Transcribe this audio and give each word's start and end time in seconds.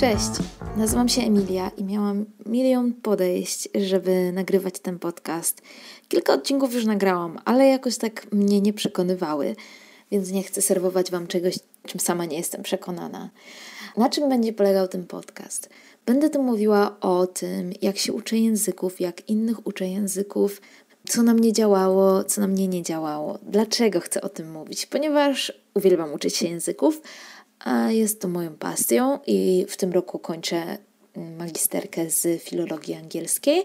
Cześć, 0.00 0.30
nazywam 0.76 1.08
się 1.08 1.22
Emilia 1.22 1.70
i 1.76 1.84
miałam 1.84 2.24
milion 2.46 2.92
podejść, 2.92 3.68
żeby 3.74 4.32
nagrywać 4.32 4.78
ten 4.78 4.98
podcast. 4.98 5.62
Kilka 6.08 6.32
odcinków 6.32 6.74
już 6.74 6.84
nagrałam, 6.84 7.38
ale 7.44 7.66
jakoś 7.66 7.98
tak 7.98 8.32
mnie 8.32 8.60
nie 8.60 8.72
przekonywały, 8.72 9.56
więc 10.10 10.30
nie 10.30 10.42
chcę 10.42 10.62
serwować 10.62 11.10
Wam 11.10 11.26
czegoś, 11.26 11.58
czym 11.86 12.00
sama 12.00 12.24
nie 12.24 12.36
jestem 12.36 12.62
przekonana. 12.62 13.30
Na 13.96 14.08
czym 14.08 14.28
będzie 14.28 14.52
polegał 14.52 14.88
ten 14.88 15.06
podcast? 15.06 15.68
Będę 16.06 16.30
tu 16.30 16.42
mówiła 16.42 16.96
o 17.00 17.26
tym, 17.26 17.72
jak 17.82 17.98
się 17.98 18.12
uczę 18.12 18.36
języków, 18.36 19.00
jak 19.00 19.28
innych 19.28 19.66
uczę 19.66 19.88
języków, 19.88 20.60
co 21.08 21.22
na 21.22 21.34
mnie 21.34 21.52
działało, 21.52 22.24
co 22.24 22.40
na 22.40 22.46
mnie 22.46 22.68
nie 22.68 22.82
działało. 22.82 23.38
Dlaczego 23.42 24.00
chcę 24.00 24.20
o 24.20 24.28
tym 24.28 24.50
mówić? 24.50 24.86
Ponieważ 24.86 25.52
uwielbiam 25.74 26.12
uczyć 26.12 26.36
się 26.36 26.48
języków, 26.48 27.00
jest 27.88 28.20
to 28.20 28.28
moją 28.28 28.54
pasją 28.54 29.18
i 29.26 29.66
w 29.68 29.76
tym 29.76 29.92
roku 29.92 30.18
kończę 30.18 30.78
magisterkę 31.38 32.10
z 32.10 32.42
filologii 32.42 32.94
angielskiej, 32.94 33.64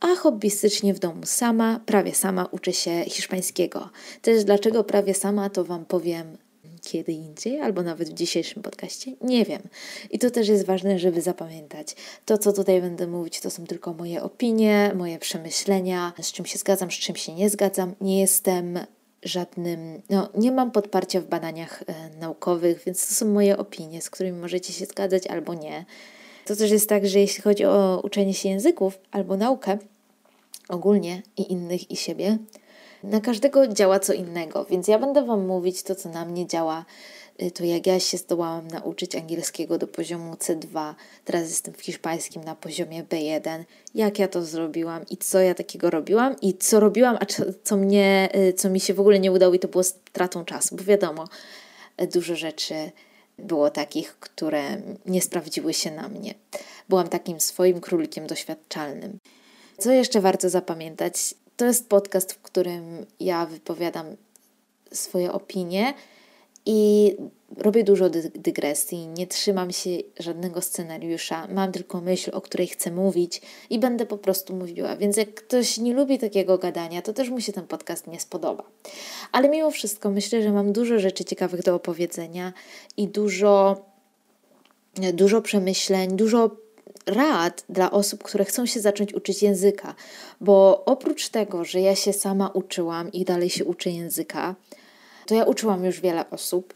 a 0.00 0.14
hobbystycznie 0.14 0.94
w 0.94 0.98
domu 0.98 1.20
sama, 1.24 1.80
prawie 1.86 2.14
sama 2.14 2.48
uczę 2.50 2.72
się 2.72 3.04
hiszpańskiego. 3.06 3.90
Też 4.22 4.44
dlaczego 4.44 4.84
prawie 4.84 5.14
sama, 5.14 5.50
to 5.50 5.64
Wam 5.64 5.84
powiem 5.84 6.36
kiedy 6.82 7.12
indziej, 7.12 7.60
albo 7.60 7.82
nawet 7.82 8.10
w 8.10 8.12
dzisiejszym 8.12 8.62
podcaście, 8.62 9.12
nie 9.20 9.44
wiem. 9.44 9.62
I 10.10 10.18
to 10.18 10.30
też 10.30 10.48
jest 10.48 10.66
ważne, 10.66 10.98
żeby 10.98 11.22
zapamiętać. 11.22 11.96
To, 12.24 12.38
co 12.38 12.52
tutaj 12.52 12.80
będę 12.80 13.06
mówić, 13.06 13.40
to 13.40 13.50
są 13.50 13.66
tylko 13.66 13.94
moje 13.94 14.22
opinie, 14.22 14.92
moje 14.94 15.18
przemyślenia, 15.18 16.12
z 16.22 16.32
czym 16.32 16.46
się 16.46 16.58
zgadzam, 16.58 16.90
z 16.90 16.94
czym 16.94 17.16
się 17.16 17.34
nie 17.34 17.50
zgadzam. 17.50 17.94
Nie 18.00 18.20
jestem 18.20 18.78
żadnym, 19.22 20.02
no 20.10 20.28
nie 20.34 20.52
mam 20.52 20.70
podparcia 20.70 21.20
w 21.20 21.26
badaniach 21.26 21.82
e, 21.86 22.10
naukowych, 22.20 22.82
więc 22.86 23.08
to 23.08 23.14
są 23.14 23.26
moje 23.26 23.58
opinie, 23.58 24.02
z 24.02 24.10
którymi 24.10 24.40
możecie 24.40 24.72
się 24.72 24.86
zgadzać 24.86 25.26
albo 25.26 25.54
nie. 25.54 25.84
To 26.44 26.56
też 26.56 26.70
jest 26.70 26.88
tak, 26.88 27.06
że 27.06 27.18
jeśli 27.18 27.42
chodzi 27.42 27.64
o 27.64 28.00
uczenie 28.04 28.34
się 28.34 28.48
języków 28.48 28.98
albo 29.10 29.36
naukę 29.36 29.78
ogólnie 30.68 31.22
i 31.36 31.52
innych 31.52 31.90
i 31.90 31.96
siebie, 31.96 32.38
na 33.02 33.20
każdego 33.20 33.66
działa 33.66 34.00
co 34.00 34.12
innego, 34.12 34.64
więc 34.64 34.88
ja 34.88 34.98
będę 34.98 35.24
Wam 35.24 35.46
mówić 35.46 35.82
to, 35.82 35.94
co 35.94 36.08
na 36.08 36.24
mnie 36.24 36.46
działa, 36.46 36.84
to 37.54 37.64
jak 37.64 37.86
ja 37.86 38.00
się 38.00 38.18
zdołałam 38.18 38.68
nauczyć 38.68 39.16
angielskiego 39.16 39.78
do 39.78 39.86
poziomu 39.86 40.34
C2, 40.34 40.94
teraz 41.24 41.48
jestem 41.48 41.74
w 41.74 41.82
hiszpańskim 41.82 42.44
na 42.44 42.54
poziomie 42.54 43.04
B1, 43.04 43.64
jak 43.94 44.18
ja 44.18 44.28
to 44.28 44.42
zrobiłam 44.42 45.04
i 45.10 45.16
co 45.16 45.40
ja 45.40 45.54
takiego 45.54 45.90
robiłam 45.90 46.36
i 46.40 46.54
co 46.54 46.80
robiłam, 46.80 47.16
a 47.20 47.26
co, 47.26 47.44
co 47.64 47.76
mnie, 47.76 48.28
y, 48.36 48.52
co 48.52 48.70
mi 48.70 48.80
się 48.80 48.94
w 48.94 49.00
ogóle 49.00 49.18
nie 49.18 49.32
udało 49.32 49.54
i 49.54 49.58
to 49.58 49.68
było 49.68 49.84
stratą 49.84 50.44
czasu, 50.44 50.76
bo 50.76 50.84
wiadomo, 50.84 51.24
y, 52.02 52.06
dużo 52.06 52.36
rzeczy 52.36 52.74
było 53.38 53.70
takich, 53.70 54.16
które 54.20 54.62
nie 55.06 55.22
sprawdziły 55.22 55.74
się 55.74 55.90
na 55.90 56.08
mnie. 56.08 56.34
Byłam 56.88 57.08
takim 57.08 57.40
swoim 57.40 57.80
królikiem 57.80 58.26
doświadczalnym. 58.26 59.18
Co 59.78 59.92
jeszcze 59.92 60.20
warto 60.20 60.50
zapamiętać? 60.50 61.34
To 61.56 61.64
jest 61.64 61.88
podcast, 61.88 62.32
w 62.32 62.42
którym 62.42 63.06
ja 63.20 63.46
wypowiadam 63.46 64.06
swoje 64.92 65.32
opinie 65.32 65.94
i 66.66 67.16
robię 67.56 67.84
dużo 67.84 68.10
dy 68.10 68.30
dygresji, 68.34 69.06
nie 69.06 69.26
trzymam 69.26 69.72
się 69.72 69.90
żadnego 70.18 70.60
scenariusza, 70.60 71.48
mam 71.50 71.72
tylko 71.72 72.00
myśl, 72.00 72.30
o 72.34 72.40
której 72.40 72.68
chcę 72.68 72.90
mówić 72.90 73.42
i 73.70 73.78
będę 73.78 74.06
po 74.06 74.18
prostu 74.18 74.56
mówiła. 74.56 74.96
Więc 74.96 75.16
jak 75.16 75.34
ktoś 75.34 75.78
nie 75.78 75.94
lubi 75.94 76.18
takiego 76.18 76.58
gadania, 76.58 77.02
to 77.02 77.12
też 77.12 77.30
mu 77.30 77.40
się 77.40 77.52
ten 77.52 77.66
podcast 77.66 78.06
nie 78.06 78.20
spodoba. 78.20 78.64
Ale 79.32 79.48
mimo 79.48 79.70
wszystko 79.70 80.10
myślę, 80.10 80.42
że 80.42 80.52
mam 80.52 80.72
dużo 80.72 80.98
rzeczy 80.98 81.24
ciekawych 81.24 81.62
do 81.62 81.74
opowiedzenia 81.74 82.52
i 82.96 83.08
dużo, 83.08 83.84
dużo 85.12 85.42
przemyśleń, 85.42 86.16
dużo 86.16 86.50
rad 87.06 87.64
dla 87.68 87.90
osób, 87.90 88.22
które 88.22 88.44
chcą 88.44 88.66
się 88.66 88.80
zacząć 88.80 89.14
uczyć 89.14 89.42
języka, 89.42 89.94
bo 90.40 90.84
oprócz 90.84 91.28
tego, 91.28 91.64
że 91.64 91.80
ja 91.80 91.96
się 91.96 92.12
sama 92.12 92.48
uczyłam 92.48 93.12
i 93.12 93.24
dalej 93.24 93.50
się 93.50 93.64
uczę 93.64 93.90
języka, 93.90 94.54
to 95.26 95.34
ja 95.34 95.44
uczyłam 95.44 95.84
już 95.84 96.00
wiele 96.00 96.30
osób 96.30 96.74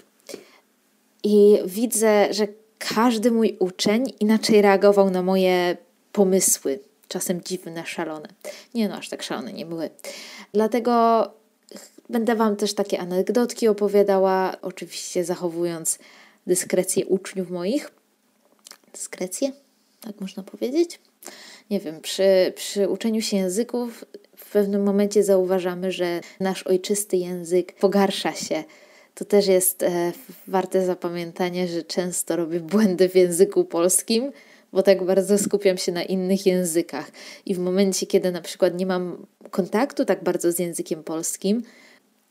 i 1.25 1.59
widzę, 1.67 2.34
że 2.34 2.49
każdy 2.79 3.31
mój 3.31 3.57
uczeń 3.59 4.12
inaczej 4.21 4.62
reagował 4.62 5.11
na 5.11 5.23
moje 5.23 5.77
pomysły, 6.12 6.81
czasem 7.09 7.41
dziwne, 7.43 7.87
szalone. 7.87 8.29
Nie 8.75 8.89
no, 8.89 8.97
aż 8.97 9.09
tak 9.09 9.23
szalone 9.23 9.53
nie 9.53 9.67
były. 9.67 9.91
Dlatego 10.53 11.23
będę 12.09 12.34
Wam 12.34 12.57
też 12.57 12.75
takie 12.75 13.01
anegdotki 13.01 13.69
opowiadała, 13.69 14.57
oczywiście 14.63 15.25
zachowując 15.25 15.99
dyskrecję 16.47 17.07
uczniów 17.07 17.51
moich. 17.51 17.91
Dyskrecję? 18.93 19.53
tak 20.07 20.21
można 20.21 20.43
powiedzieć. 20.43 21.01
Nie 21.70 21.81
wiem, 21.81 22.00
przy, 22.00 22.53
przy 22.54 22.88
uczeniu 22.88 23.22
się 23.22 23.37
języków 23.37 24.04
w 24.37 24.53
pewnym 24.53 24.82
momencie 24.82 25.25
zauważamy, 25.25 25.92
że 25.92 26.20
nasz 26.41 26.62
ojczysty 26.62 27.16
język 27.16 27.72
pogarsza 27.72 28.32
się. 28.32 28.64
To 29.14 29.25
też 29.25 29.47
jest 29.47 29.82
e, 29.82 30.12
warte 30.48 30.86
zapamiętania, 30.86 31.66
że 31.66 31.82
często 31.82 32.36
robię 32.36 32.60
błędy 32.60 33.09
w 33.09 33.15
języku 33.15 33.65
polskim, 33.65 34.32
bo 34.72 34.82
tak 34.82 35.04
bardzo 35.04 35.38
skupiam 35.38 35.78
się 35.78 35.92
na 35.92 36.03
innych 36.03 36.47
językach. 36.47 37.10
I 37.47 37.54
w 37.54 37.59
momencie, 37.59 38.06
kiedy 38.06 38.32
na 38.32 38.41
przykład 38.41 38.78
nie 38.78 38.86
mam 38.86 39.26
kontaktu 39.50 40.04
tak 40.04 40.25
bardzo 40.25 40.53
z 40.53 40.59
językiem 40.59 41.04
polskim, 41.04 41.62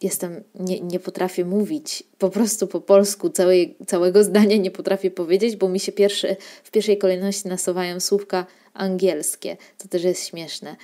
jestem, 0.01 0.44
nie, 0.59 0.79
nie 0.79 1.00
potrafię 1.00 1.45
mówić 1.45 2.03
po 2.17 2.29
prostu 2.29 2.67
po 2.67 2.81
polsku, 2.81 3.29
całej, 3.29 3.78
całego 3.88 4.23
zdania 4.23 4.57
nie 4.57 4.72
potrafię 4.72 5.11
powiedzieć, 5.11 5.56
bo 5.56 5.69
mi 5.69 5.79
się 5.79 5.91
pierwszy, 5.91 6.35
w 6.63 6.72
pierwszej 6.72 6.97
kolejności 6.97 7.47
nasuwają 7.47 8.00
słówka 8.00 8.45
angielskie. 8.73 9.57
To 9.78 9.88
też 9.88 10.03
jest 10.03 10.28
śmieszne, 10.28 10.75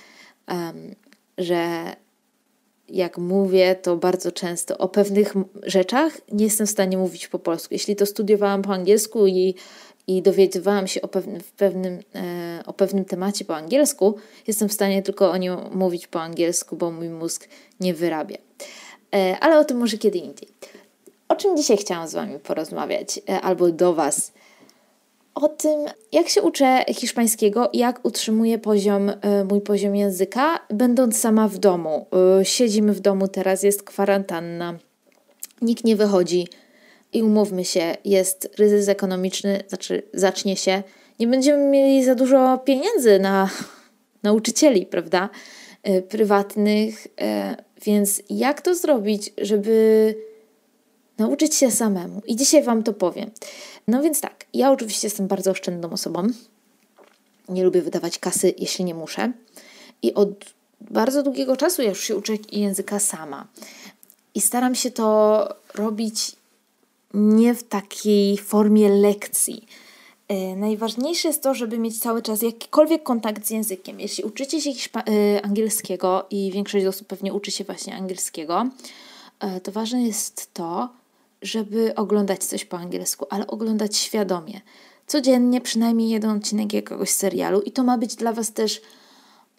um, 0.48 0.94
że 1.38 1.92
jak 2.88 3.18
mówię, 3.18 3.74
to 3.74 3.96
bardzo 3.96 4.32
często 4.32 4.78
o 4.78 4.88
pewnych 4.88 5.34
rzeczach 5.62 6.20
nie 6.32 6.44
jestem 6.44 6.66
w 6.66 6.70
stanie 6.70 6.98
mówić 6.98 7.28
po 7.28 7.38
polsku. 7.38 7.74
Jeśli 7.74 7.96
to 7.96 8.06
studiowałam 8.06 8.62
po 8.62 8.72
angielsku 8.72 9.26
i, 9.26 9.54
i 10.06 10.22
dowiedziałam 10.22 10.86
się 10.86 11.02
o 11.02 11.08
pewnym, 11.08 11.40
pewnym, 11.56 12.00
e, 12.14 12.62
o 12.66 12.72
pewnym 12.72 13.04
temacie 13.04 13.44
po 13.44 13.56
angielsku, 13.56 14.14
jestem 14.46 14.68
w 14.68 14.72
stanie 14.72 15.02
tylko 15.02 15.30
o 15.30 15.36
nim 15.36 15.56
mówić 15.74 16.06
po 16.06 16.20
angielsku, 16.20 16.76
bo 16.76 16.90
mój 16.90 17.08
mózg 17.08 17.48
nie 17.80 17.94
wyrabia. 17.94 18.38
E, 19.14 19.36
ale 19.40 19.58
o 19.58 19.64
tym 19.64 19.78
może 19.78 19.98
kiedy 19.98 20.18
indziej. 20.18 20.48
O 21.28 21.36
czym 21.36 21.56
dzisiaj 21.56 21.76
chciałam 21.76 22.08
z 22.08 22.14
Wami 22.14 22.38
porozmawiać, 22.38 23.20
e, 23.28 23.40
albo 23.40 23.70
do 23.70 23.94
Was? 23.94 24.32
O 25.34 25.48
tym, 25.48 25.80
jak 26.12 26.28
się 26.28 26.42
uczę 26.42 26.84
hiszpańskiego 26.88 27.70
i 27.72 27.78
jak 27.78 28.04
utrzymuję 28.04 28.58
poziom, 28.58 29.10
e, 29.10 29.44
mój 29.44 29.60
poziom 29.60 29.96
języka, 29.96 30.58
będąc 30.70 31.18
sama 31.18 31.48
w 31.48 31.58
domu. 31.58 32.06
Siedzimy 32.42 32.92
w 32.92 33.00
domu, 33.00 33.28
teraz 33.28 33.62
jest 33.62 33.82
kwarantanna, 33.82 34.78
nikt 35.62 35.84
nie 35.84 35.96
wychodzi 35.96 36.48
i 37.12 37.22
umówmy 37.22 37.64
się, 37.64 37.96
jest 38.04 38.48
kryzys 38.54 38.88
ekonomiczny, 38.88 39.64
znaczy 39.68 40.02
zacznie 40.14 40.56
się, 40.56 40.82
nie 41.20 41.26
będziemy 41.26 41.64
mieli 41.64 42.04
za 42.04 42.14
dużo 42.14 42.58
pieniędzy 42.58 43.18
na 43.18 43.50
nauczycieli, 44.22 44.86
prawda? 44.86 45.28
Prywatnych 46.08 47.06
więc 47.84 48.22
jak 48.30 48.62
to 48.62 48.74
zrobić, 48.74 49.32
żeby 49.38 50.14
nauczyć 51.18 51.54
się 51.54 51.70
samemu? 51.70 52.22
I 52.26 52.36
dzisiaj 52.36 52.62
Wam 52.62 52.82
to 52.82 52.92
powiem. 52.92 53.30
No 53.88 54.02
więc 54.02 54.20
tak, 54.20 54.46
ja 54.54 54.70
oczywiście 54.70 55.06
jestem 55.06 55.26
bardzo 55.26 55.50
oszczędną 55.50 55.90
osobą. 55.90 56.26
Nie 57.48 57.64
lubię 57.64 57.82
wydawać 57.82 58.18
kasy, 58.18 58.54
jeśli 58.58 58.84
nie 58.84 58.94
muszę. 58.94 59.32
I 60.02 60.14
od 60.14 60.54
bardzo 60.80 61.22
długiego 61.22 61.56
czasu 61.56 61.82
ja 61.82 61.88
już 61.88 62.04
się 62.04 62.16
uczę 62.16 62.32
języka 62.52 62.98
sama. 62.98 63.48
I 64.34 64.40
staram 64.40 64.74
się 64.74 64.90
to 64.90 65.48
robić 65.74 66.36
nie 67.14 67.54
w 67.54 67.64
takiej 67.64 68.38
formie 68.38 68.88
lekcji. 68.88 69.66
E, 70.32 70.56
najważniejsze 70.56 71.28
jest 71.28 71.42
to, 71.42 71.54
żeby 71.54 71.78
mieć 71.78 71.98
cały 71.98 72.22
czas 72.22 72.42
jakikolwiek 72.42 73.02
kontakt 73.02 73.46
z 73.46 73.50
językiem. 73.50 74.00
Jeśli 74.00 74.24
uczycie 74.24 74.60
się 74.60 74.70
e, 74.70 75.42
angielskiego 75.42 76.26
i 76.30 76.50
większość 76.52 76.86
osób 76.86 77.08
pewnie 77.08 77.32
uczy 77.32 77.50
się 77.50 77.64
właśnie 77.64 77.96
angielskiego, 77.96 78.66
e, 79.40 79.60
to 79.60 79.72
ważne 79.72 80.02
jest 80.02 80.54
to, 80.54 80.88
żeby 81.42 81.94
oglądać 81.94 82.44
coś 82.44 82.64
po 82.64 82.76
angielsku, 82.76 83.26
ale 83.30 83.46
oglądać 83.46 83.96
świadomie. 83.96 84.60
Codziennie 85.06 85.60
przynajmniej 85.60 86.10
jeden 86.10 86.30
odcinek 86.30 86.72
jakiegoś 86.72 87.10
serialu 87.10 87.60
i 87.60 87.72
to 87.72 87.82
ma 87.82 87.98
być 87.98 88.16
dla 88.16 88.32
Was 88.32 88.52
też 88.52 88.80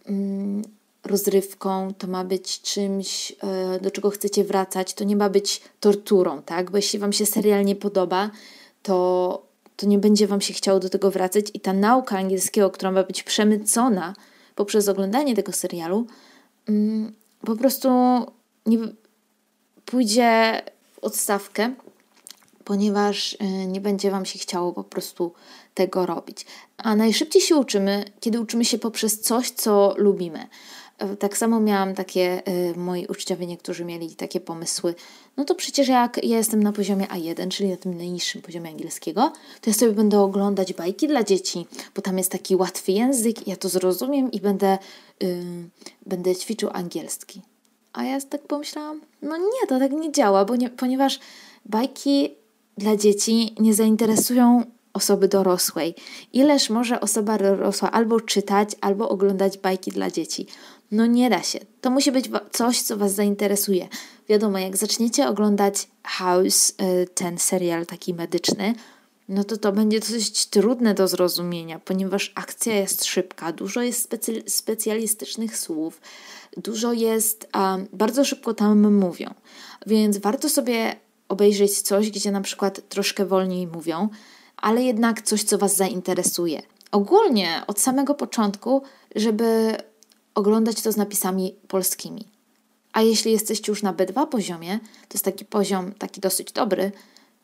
mm, 0.06 0.62
rozrywką, 1.04 1.94
to 1.98 2.08
ma 2.08 2.24
być 2.24 2.62
czymś, 2.62 3.36
do 3.82 3.92
czego 3.92 4.10
chcecie 4.10 4.44
wracać, 4.44 4.94
to 4.94 5.04
nie 5.04 5.16
ma 5.16 5.30
być 5.30 5.62
torturą, 5.80 6.42
tak? 6.42 6.72
Bo 6.72 6.78
jeśli 6.78 7.00
Wam 7.00 7.14
się 7.14 7.26
serial 7.26 7.66
nie 7.66 7.76
podoba, 7.76 8.30
to 8.84 9.53
to 9.84 9.90
nie 9.90 10.00
będzie 10.00 10.28
Wam 10.28 10.42
się 10.42 10.54
chciało 10.54 10.80
do 10.80 10.90
tego 10.90 11.12
wracać 11.12 11.46
i 11.54 11.60
ta 11.60 11.74
nauka 11.74 12.18
angielskiego, 12.18 12.70
która 12.70 12.92
ma 12.92 13.04
być 13.04 13.24
przemycona 13.24 14.14
poprzez 14.56 14.90
oglądanie 14.90 15.36
tego 15.36 15.52
serialu, 15.52 16.08
mm, 16.70 17.14
po 17.46 17.56
prostu 17.56 17.90
nie 18.66 18.78
pójdzie 19.86 20.62
odstawkę, 21.02 21.74
ponieważ 22.64 23.34
y, 23.34 23.38
nie 23.68 23.82
będzie 23.82 24.12
Wam 24.12 24.26
się 24.26 24.40
chciało 24.40 24.74
po 24.74 24.84
prostu 24.84 25.34
tego 25.74 26.06
robić. 26.06 26.46
A 26.78 26.96
najszybciej 26.96 27.42
się 27.42 27.56
uczymy, 27.56 28.06
kiedy 28.20 28.42
uczymy 28.42 28.66
się 28.66 28.80
poprzez 28.80 29.22
coś, 29.22 29.52
co 29.52 29.94
lubimy. 29.98 30.48
E, 30.98 31.18
tak 31.18 31.38
samo 31.38 31.60
miałam 31.60 31.96
takie, 31.96 32.42
y, 32.48 32.78
moi 32.78 33.06
uczniowie 33.08 33.48
niektórzy 33.48 33.86
mieli 33.86 34.16
takie 34.16 34.40
pomysły, 34.40 34.96
no 35.38 35.46
to 35.46 35.56
przecież 35.56 35.88
jak 35.88 36.24
ja 36.24 36.38
jestem 36.38 36.64
na 36.64 36.72
poziomie 36.72 37.06
A1, 37.08 37.48
czyli 37.48 37.70
na 37.70 37.78
tym 37.78 37.98
najniższym 37.98 38.42
poziomie 38.42 38.70
angielskiego, 38.70 39.34
to 39.62 39.70
ja 39.70 39.74
sobie 39.74 39.92
będę 39.92 40.20
oglądać 40.20 40.74
bajki 40.74 41.08
dla 41.08 41.24
dzieci, 41.24 41.66
bo 41.96 42.02
tam 42.02 42.18
jest 42.18 42.32
taki 42.32 42.56
łatwy 42.56 42.92
język, 42.92 43.48
ja 43.48 43.56
to 43.56 43.70
zrozumiem 43.70 44.32
i 44.32 44.40
będę, 44.40 44.78
yy, 45.22 45.44
będę 46.06 46.36
ćwiczył 46.36 46.70
angielski. 46.74 47.42
A 47.94 48.04
ja 48.04 48.22
tak 48.22 48.42
pomyślałam, 48.42 49.02
no 49.22 49.38
nie, 49.38 49.68
to 49.68 49.80
tak 49.80 49.92
nie 49.92 50.12
działa, 50.12 50.46
bo 50.46 50.56
nie, 50.56 50.70
ponieważ 50.70 51.20
bajki 51.66 52.30
dla 52.78 52.98
dzieci 52.98 53.56
nie 53.60 53.74
zainteresują 53.74 54.64
osoby 54.94 55.28
dorosłej. 55.28 55.96
Ileż 56.34 56.70
może 56.70 57.00
osoba 57.00 57.38
dorosła 57.38 57.92
albo 57.92 58.22
czytać, 58.22 58.70
albo 58.82 59.10
oglądać 59.10 59.58
bajki 59.58 59.92
dla 59.92 60.12
dzieci? 60.12 60.48
No 60.94 61.06
nie 61.06 61.30
da 61.30 61.44
się. 61.44 61.60
To 61.82 61.90
musi 61.90 62.12
być 62.12 62.30
coś, 62.52 62.82
co 62.82 62.98
Was 62.98 63.14
zainteresuje. 63.14 63.88
Wiadomo, 64.30 64.60
jak 64.60 64.78
zaczniecie 64.78 65.28
oglądać 65.28 65.88
House, 66.04 66.70
y, 66.70 67.08
ten 67.14 67.38
serial 67.38 67.86
taki 67.86 68.14
medyczny, 68.14 68.74
no 69.30 69.44
to 69.44 69.58
to 69.58 69.72
będzie 69.72 70.00
dosyć 70.00 70.46
trudne 70.46 70.94
do 70.94 71.08
zrozumienia, 71.08 71.80
ponieważ 71.80 72.32
akcja 72.36 72.76
jest 72.76 73.06
szybka, 73.06 73.52
dużo 73.52 73.82
jest 73.82 74.04
specy 74.04 74.44
specjalistycznych 74.48 75.58
słów, 75.58 76.02
dużo 76.58 76.94
jest, 76.94 77.48
um, 77.56 77.88
bardzo 77.94 78.26
szybko 78.26 78.54
tam 78.54 78.94
mówią. 78.94 79.34
Więc 79.88 80.18
warto 80.18 80.50
sobie 80.50 80.96
obejrzeć 81.30 81.82
coś, 81.82 82.10
gdzie 82.12 82.32
na 82.32 82.42
przykład 82.42 82.90
troszkę 82.90 83.26
wolniej 83.26 83.68
mówią, 83.68 84.10
ale 84.58 84.84
jednak 84.84 85.22
coś, 85.22 85.44
co 85.44 85.58
Was 85.58 85.76
zainteresuje. 85.76 86.62
Ogólnie 86.92 87.62
od 87.68 87.80
samego 87.80 88.14
początku, 88.14 88.84
żeby 89.16 89.78
oglądać 90.36 90.82
to 90.82 90.92
z 90.92 90.98
napisami 90.98 91.56
polskimi. 91.68 92.28
A 92.94 93.02
jeśli 93.02 93.32
jesteście 93.32 93.72
już 93.72 93.84
na 93.84 93.94
B2 93.94 94.28
poziomie, 94.28 94.80
to 94.80 95.14
jest 95.14 95.26
taki 95.26 95.46
poziom 95.46 95.92
taki 95.92 96.22
dosyć 96.22 96.52
dobry, 96.52 96.92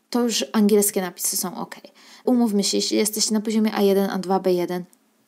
to 0.10 0.24
już 0.24 0.46
angielskie 0.54 1.02
napisy 1.02 1.38
są 1.38 1.58
ok. 1.58 1.76
Umówmy 2.26 2.64
się, 2.64 2.78
jeśli 2.78 2.98
jesteście 2.98 3.34
na 3.34 3.42
poziomie 3.42 3.72
A1, 3.72 4.20
A2, 4.20 4.42
B1, 4.42 4.82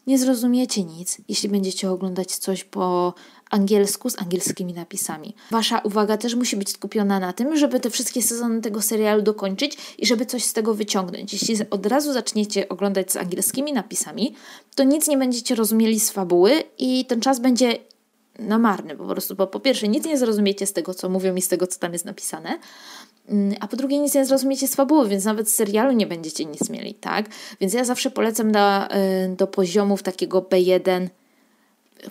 nie 0.08 0.18
zrozumiecie 0.18 0.84
nic, 0.84 1.18
jeśli 1.28 1.50
będziecie 1.50 1.92
oglądać 1.92 2.36
coś 2.36 2.64
po 2.64 3.14
angielsku 3.50 4.10
z 4.10 4.22
angielskimi 4.22 4.74
napisami. 4.74 5.36
Wasza 5.52 5.80
uwaga 5.80 6.18
też 6.18 6.36
musi 6.36 6.58
być 6.58 6.70
skupiona 6.70 7.20
na 7.20 7.34
tym, 7.34 7.58
żeby 7.58 7.80
te 7.80 7.90
wszystkie 7.90 8.22
sezony 8.22 8.62
tego 8.62 8.82
serialu 8.82 9.22
dokończyć 9.22 9.78
i 9.98 10.06
żeby 10.06 10.26
coś 10.26 10.44
z 10.44 10.54
tego 10.54 10.74
wyciągnąć. 10.74 11.34
Jeśli 11.34 11.56
od 11.70 11.86
razu 11.86 12.14
zaczniecie 12.14 12.70
oglądać 12.70 13.12
z 13.12 13.16
angielskimi 13.16 13.74
napisami, 13.74 14.36
to 14.76 14.84
nic 14.84 15.08
nie 15.08 15.18
będziecie 15.18 15.56
rozumieli 15.56 16.00
z 16.00 16.12
fabuły 16.12 16.64
i 16.78 17.06
ten 17.06 17.22
czas 17.22 17.40
będzie 17.40 17.91
na 18.40 18.60
marny 18.60 18.96
po 18.96 19.06
prostu, 19.06 19.36
bo 19.36 19.48
po 19.48 19.60
pierwsze 19.60 19.88
nic 19.88 20.06
nie 20.06 20.18
zrozumiecie 20.18 20.66
z 20.66 20.74
tego, 20.74 20.94
co 20.94 21.10
mówią 21.10 21.36
i 21.36 21.42
z 21.42 21.48
tego, 21.48 21.68
co 21.68 21.80
tam 21.80 21.94
jest 21.94 22.06
napisane, 22.06 22.60
mm, 23.30 23.56
a 23.60 23.68
po 23.68 23.78
drugie 23.78 24.00
nic 24.00 24.14
nie 24.14 24.26
zrozumiecie 24.26 24.68
z 24.68 24.76
fabuły, 24.76 25.08
więc 25.08 25.26
nawet 25.26 25.50
z 25.50 25.56
serialu 25.56 25.92
nie 25.92 26.08
będziecie 26.08 26.46
nic 26.46 26.70
mieli, 26.70 26.94
tak? 26.94 27.26
Więc 27.60 27.74
ja 27.74 27.86
zawsze 27.86 28.12
polecam 28.12 28.52
do, 28.52 28.86
y, 28.86 29.36
do 29.38 29.48
poziomów 29.48 30.04
takiego 30.04 30.42
B1, 30.42 31.08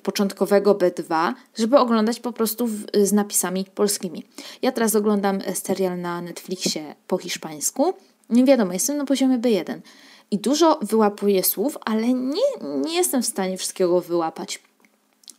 początkowego 0.02 0.74
B2, 0.74 1.32
żeby 1.58 1.78
oglądać 1.78 2.20
po 2.20 2.32
prostu 2.32 2.66
w, 2.66 2.84
z 3.02 3.12
napisami 3.12 3.64
polskimi. 3.74 4.24
Ja 4.62 4.72
teraz 4.72 4.96
oglądam 4.96 5.38
serial 5.54 6.00
na 6.00 6.22
Netflixie 6.22 6.94
po 7.06 7.18
hiszpańsku. 7.18 7.94
Nie 8.30 8.44
wiadomo, 8.44 8.72
jestem 8.72 8.96
na 8.96 9.04
poziomie 9.04 9.38
B1 9.38 9.80
i 10.30 10.38
dużo 10.38 10.78
wyłapuję 10.82 11.44
słów, 11.44 11.78
ale 11.84 12.14
nie, 12.14 12.42
nie 12.84 12.94
jestem 12.94 13.22
w 13.22 13.26
stanie 13.26 13.56
wszystkiego 13.56 14.00
wyłapać. 14.00 14.60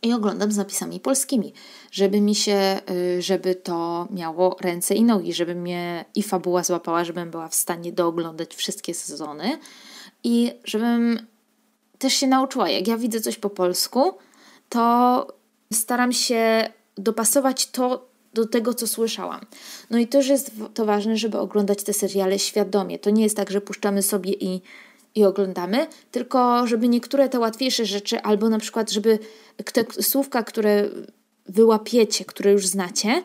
I 0.02 0.12
oglądam 0.12 0.52
z 0.52 0.56
napisami 0.56 1.00
polskimi, 1.00 1.52
żeby 1.90 2.20
mi 2.20 2.34
się, 2.34 2.80
y, 2.90 3.22
żeby 3.22 3.54
to 3.54 4.08
miało 4.10 4.56
ręce 4.60 4.94
i 4.94 5.04
nogi, 5.04 5.32
żeby 5.32 5.54
mnie 5.54 6.04
i 6.14 6.22
fabuła 6.22 6.62
złapała, 6.62 7.04
żebym 7.04 7.30
była 7.30 7.48
w 7.48 7.54
stanie 7.54 7.92
dooglądać 7.92 8.54
wszystkie 8.54 8.94
sezony 8.94 9.58
i 10.24 10.52
żebym 10.64 11.26
też 11.98 12.14
się 12.14 12.26
nauczyła. 12.26 12.68
Jak 12.68 12.88
ja 12.88 12.96
widzę 12.96 13.20
coś 13.20 13.36
po 13.36 13.50
polsku, 13.50 14.12
to 14.68 15.26
staram 15.72 16.12
się 16.12 16.70
dopasować 16.96 17.70
to 17.70 18.12
do 18.34 18.46
tego, 18.46 18.74
co 18.74 18.86
słyszałam. 18.86 19.40
No 19.90 19.98
i 19.98 20.06
też 20.06 20.28
jest 20.28 20.50
to 20.74 20.86
ważne, 20.86 21.16
żeby 21.16 21.38
oglądać 21.38 21.82
te 21.82 21.92
seriale 21.92 22.38
świadomie. 22.38 22.98
To 22.98 23.10
nie 23.10 23.22
jest 23.22 23.36
tak, 23.36 23.50
że 23.50 23.60
puszczamy 23.60 24.02
sobie 24.02 24.32
i, 24.32 24.62
i 25.14 25.24
oglądamy, 25.24 25.86
tylko 26.10 26.66
żeby 26.66 26.88
niektóre 26.88 27.28
te 27.28 27.38
łatwiejsze 27.38 27.86
rzeczy, 27.86 28.22
albo 28.22 28.48
na 28.48 28.58
przykład, 28.58 28.90
żeby 28.90 29.18
te 29.72 29.84
słówka, 30.02 30.42
które 30.42 30.88
wyłapiecie, 31.46 32.24
które 32.24 32.52
już 32.52 32.66
znacie, 32.66 33.22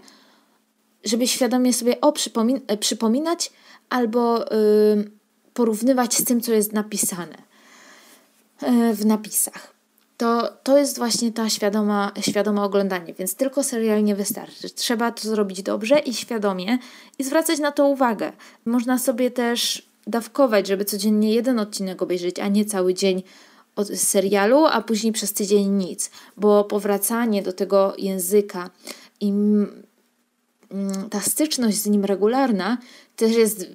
żeby 1.03 1.27
świadomie 1.27 1.73
sobie 1.73 2.01
o 2.01 2.11
przypomin 2.11 2.61
przypominać 2.79 3.51
albo 3.89 4.45
porównywać 5.53 6.13
z 6.13 6.23
tym, 6.23 6.41
co 6.41 6.53
jest 6.53 6.73
napisane 6.73 7.37
yy, 8.61 8.93
w 8.93 9.05
napisach 9.05 9.77
to, 10.17 10.53
to 10.63 10.77
jest 10.77 10.97
właśnie 10.97 11.31
ta 11.31 11.49
świadoma, 11.49 12.11
świadome 12.21 12.61
oglądanie, 12.61 13.13
więc 13.13 13.35
tylko 13.35 13.63
serial 13.63 14.03
nie 14.03 14.15
wystarczy. 14.15 14.69
Trzeba 14.69 15.11
to 15.11 15.29
zrobić 15.29 15.63
dobrze 15.63 15.99
i 15.99 16.13
świadomie 16.13 16.77
i 17.19 17.23
zwracać 17.23 17.59
na 17.59 17.71
to 17.71 17.87
uwagę. 17.87 18.31
Można 18.65 18.99
sobie 18.99 19.31
też 19.31 19.86
dawkować, 20.07 20.67
żeby 20.67 20.85
codziennie 20.85 21.33
jeden 21.33 21.59
odcinek 21.59 22.01
obejrzeć, 22.01 22.39
a 22.39 22.47
nie 22.47 22.65
cały 22.65 22.93
dzień 22.93 23.23
od 23.75 23.87
serialu, 23.87 24.65
a 24.65 24.81
później 24.81 25.13
przez 25.13 25.33
tydzień 25.33 25.69
nic, 25.69 26.11
bo 26.37 26.63
powracanie 26.63 27.43
do 27.43 27.53
tego 27.53 27.93
języka 27.97 28.69
i 29.21 29.33
ta 31.09 31.21
styczność 31.21 31.77
z 31.77 31.85
nim 31.85 32.05
regularna 32.05 32.77
też 33.15 33.35
jest 33.35 33.67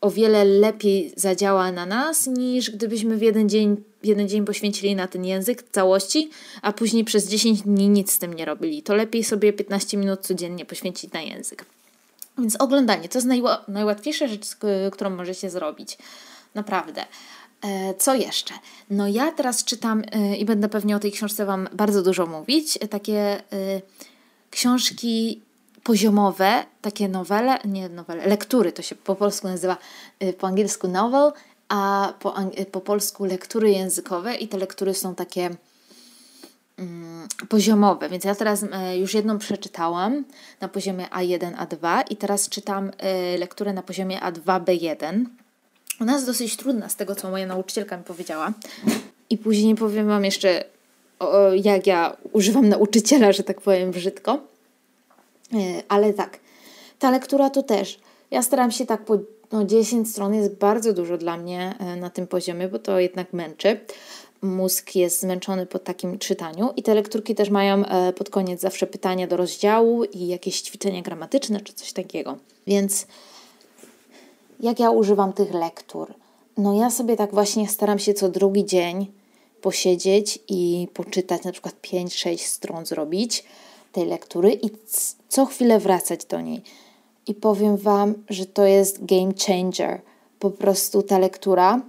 o 0.00 0.10
wiele 0.10 0.44
lepiej 0.44 1.12
zadziała 1.16 1.72
na 1.72 1.86
nas, 1.86 2.26
niż 2.26 2.70
gdybyśmy 2.70 3.16
w 3.16 3.22
jeden 3.22 3.48
dzień, 3.48 3.76
jeden 4.02 4.28
dzień 4.28 4.44
poświęcili 4.44 4.96
na 4.96 5.08
ten 5.08 5.24
język 5.24 5.62
całości, 5.62 6.30
a 6.62 6.72
później 6.72 7.04
przez 7.04 7.28
10 7.28 7.62
dni 7.62 7.88
nic 7.88 8.12
z 8.12 8.18
tym 8.18 8.34
nie 8.34 8.44
robili. 8.44 8.82
To 8.82 8.94
lepiej 8.94 9.24
sobie 9.24 9.52
15 9.52 9.96
minut 9.96 10.20
codziennie 10.20 10.64
poświęcić 10.64 11.12
na 11.12 11.22
język. 11.22 11.64
Więc 12.38 12.56
oglądanie 12.56 13.08
to 13.08 13.18
jest 13.18 13.28
najła 13.28 13.64
najłatwiejsza 13.68 14.26
rzecz, 14.26 14.46
którą 14.92 15.10
możecie 15.10 15.50
zrobić. 15.50 15.98
Naprawdę. 16.54 17.04
E, 17.62 17.94
co 17.94 18.14
jeszcze? 18.14 18.54
No 18.90 19.08
ja 19.08 19.32
teraz 19.32 19.64
czytam 19.64 20.02
e, 20.12 20.36
i 20.36 20.44
będę 20.44 20.68
pewnie 20.68 20.96
o 20.96 20.98
tej 20.98 21.12
książce 21.12 21.46
Wam 21.46 21.68
bardzo 21.72 22.02
dużo 22.02 22.26
mówić. 22.26 22.78
Takie 22.90 23.18
e, 23.18 23.42
książki 24.50 25.42
poziomowe, 25.82 26.64
takie 26.82 27.08
nowele, 27.08 27.58
nie 27.64 27.88
nowele, 27.88 28.26
lektury, 28.26 28.72
to 28.72 28.82
się 28.82 28.94
po 28.94 29.14
polsku 29.14 29.48
nazywa, 29.48 29.76
y, 30.22 30.32
po 30.32 30.46
angielsku 30.46 30.88
novel, 30.88 31.32
a 31.68 32.12
po, 32.20 32.40
y, 32.40 32.66
po 32.66 32.80
polsku 32.80 33.24
lektury 33.24 33.70
językowe 33.70 34.34
i 34.34 34.48
te 34.48 34.58
lektury 34.58 34.94
są 34.94 35.14
takie 35.14 35.50
poziomowe, 37.48 38.08
więc 38.08 38.24
ja 38.24 38.34
teraz 38.34 38.62
y, 38.62 38.68
już 38.96 39.14
jedną 39.14 39.38
przeczytałam 39.38 40.24
na 40.60 40.68
poziomie 40.68 41.06
A1, 41.06 41.56
A2 41.56 42.02
i 42.10 42.16
teraz 42.16 42.48
czytam 42.48 42.88
y, 42.88 43.38
lekturę 43.38 43.72
na 43.72 43.82
poziomie 43.82 44.20
A2, 44.20 44.64
B1. 44.64 45.24
Ona 46.00 46.12
jest 46.12 46.26
dosyć 46.26 46.56
trudna 46.56 46.88
z 46.88 46.96
tego, 46.96 47.14
co 47.14 47.30
moja 47.30 47.46
nauczycielka 47.46 47.96
mi 47.96 48.04
powiedziała 48.04 48.52
i 49.30 49.38
później 49.38 49.74
powiem 49.74 50.06
Wam 50.06 50.24
jeszcze, 50.24 50.64
jak 51.62 51.86
ja 51.86 52.16
używam 52.32 52.68
nauczyciela, 52.68 53.32
że 53.32 53.42
tak 53.42 53.60
powiem 53.60 53.90
brzydko. 53.90 54.32
E, 55.52 55.82
ale 55.88 56.12
tak, 56.12 56.38
ta 56.98 57.10
lektura 57.10 57.50
to 57.50 57.62
też. 57.62 58.00
Ja 58.30 58.42
staram 58.42 58.70
się 58.70 58.86
tak 58.86 59.04
po 59.04 59.18
no 59.52 59.64
10 59.64 60.10
stron 60.10 60.34
jest 60.34 60.54
bardzo 60.54 60.92
dużo 60.92 61.18
dla 61.18 61.36
mnie 61.36 61.74
e, 61.78 61.96
na 61.96 62.10
tym 62.10 62.26
poziomie, 62.26 62.68
bo 62.68 62.78
to 62.78 63.00
jednak 63.00 63.32
męczy. 63.32 63.80
Mózg 64.42 64.94
jest 64.94 65.20
zmęczony 65.20 65.66
po 65.66 65.78
takim 65.78 66.18
czytaniu 66.18 66.70
i 66.76 66.82
te 66.82 66.94
lekturki 66.94 67.34
też 67.34 67.50
mają 67.50 67.84
e, 67.84 68.12
pod 68.12 68.30
koniec 68.30 68.60
zawsze 68.60 68.86
pytania 68.86 69.26
do 69.26 69.36
rozdziału 69.36 70.04
i 70.04 70.26
jakieś 70.26 70.60
ćwiczenia 70.60 71.02
gramatyczne 71.02 71.60
czy 71.60 71.72
coś 71.72 71.92
takiego. 71.92 72.36
Więc 72.66 73.06
jak 74.60 74.80
ja 74.80 74.90
używam 74.90 75.32
tych 75.32 75.54
lektur? 75.54 76.14
No 76.58 76.74
ja 76.74 76.90
sobie 76.90 77.16
tak 77.16 77.34
właśnie 77.34 77.68
staram 77.68 77.98
się 77.98 78.14
co 78.14 78.28
drugi 78.28 78.64
dzień 78.64 79.12
posiedzieć 79.60 80.38
i 80.48 80.88
poczytać 80.94 81.44
na 81.44 81.52
przykład 81.52 81.74
5-6 81.82 82.38
stron 82.38 82.86
zrobić 82.86 83.44
tej 83.92 84.06
lektury 84.06 84.52
i 84.52 84.70
co 85.28 85.46
chwilę 85.46 85.78
wracać 85.78 86.24
do 86.24 86.40
niej. 86.40 86.62
I 87.26 87.34
powiem 87.34 87.76
Wam, 87.76 88.14
że 88.30 88.46
to 88.46 88.66
jest 88.66 89.04
game 89.04 89.32
changer. 89.46 90.00
Po 90.38 90.50
prostu 90.50 91.02
ta 91.02 91.18
lektura, 91.18 91.80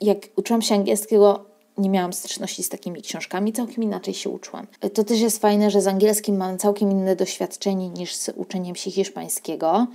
jak 0.00 0.18
uczyłam 0.36 0.62
się 0.62 0.74
angielskiego, 0.74 1.51
nie 1.78 1.90
miałam 1.90 2.12
styczności 2.12 2.62
z 2.62 2.68
takimi 2.68 3.02
książkami, 3.02 3.52
całkiem 3.52 3.84
inaczej 3.84 4.14
się 4.14 4.30
uczyłam. 4.30 4.66
To 4.94 5.04
też 5.04 5.20
jest 5.20 5.38
fajne, 5.38 5.70
że 5.70 5.80
z 5.80 5.86
angielskim 5.86 6.36
mam 6.36 6.58
całkiem 6.58 6.90
inne 6.90 7.16
doświadczenie 7.16 7.88
niż 7.88 8.14
z 8.14 8.28
uczeniem 8.36 8.76
się 8.76 8.90
hiszpańskiego. 8.90 9.86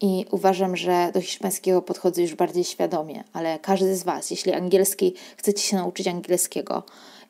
i 0.00 0.26
uważam, 0.30 0.76
że 0.76 1.10
do 1.14 1.20
hiszpańskiego 1.20 1.82
podchodzę 1.82 2.22
już 2.22 2.34
bardziej 2.34 2.64
świadomie, 2.64 3.24
ale 3.32 3.58
każdy 3.58 3.96
z 3.96 4.02
Was, 4.02 4.30
jeśli 4.30 4.52
angielski, 4.52 5.14
chcecie 5.36 5.62
się 5.62 5.76
nauczyć 5.76 6.08
angielskiego 6.08 6.82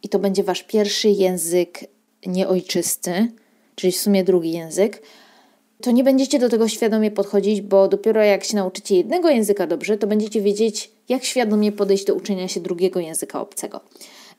i 0.02 0.08
to 0.08 0.18
będzie 0.18 0.44
Wasz 0.44 0.62
pierwszy 0.62 1.08
język 1.08 1.84
nieojczysty, 2.26 3.32
czyli 3.74 3.92
w 3.92 3.96
sumie 3.96 4.24
drugi 4.24 4.52
język, 4.52 5.02
to 5.82 5.90
nie 5.90 6.04
będziecie 6.04 6.38
do 6.38 6.48
tego 6.48 6.68
świadomie 6.68 7.10
podchodzić, 7.10 7.60
bo 7.60 7.88
dopiero 7.88 8.22
jak 8.22 8.44
się 8.44 8.56
nauczycie 8.56 8.96
jednego 8.96 9.28
języka 9.28 9.66
dobrze, 9.66 9.98
to 9.98 10.06
będziecie 10.06 10.40
wiedzieć, 10.40 10.90
jak 11.08 11.24
świadomie 11.24 11.72
podejść 11.72 12.04
do 12.04 12.14
uczenia 12.14 12.48
się 12.48 12.60
drugiego 12.60 13.00
języka 13.00 13.40
obcego. 13.40 13.80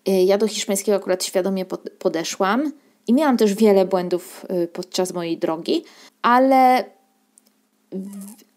Y, 0.09 0.11
ja 0.11 0.37
do 0.37 0.47
hiszpańskiego 0.47 0.95
akurat 0.95 1.23
świadomie 1.23 1.65
podeszłam 1.99 2.71
i 3.07 3.13
miałam 3.13 3.37
też 3.37 3.53
wiele 3.53 3.85
błędów 3.85 4.45
y, 4.63 4.67
podczas 4.67 5.13
mojej 5.13 5.37
drogi, 5.37 5.83
ale, 6.21 6.85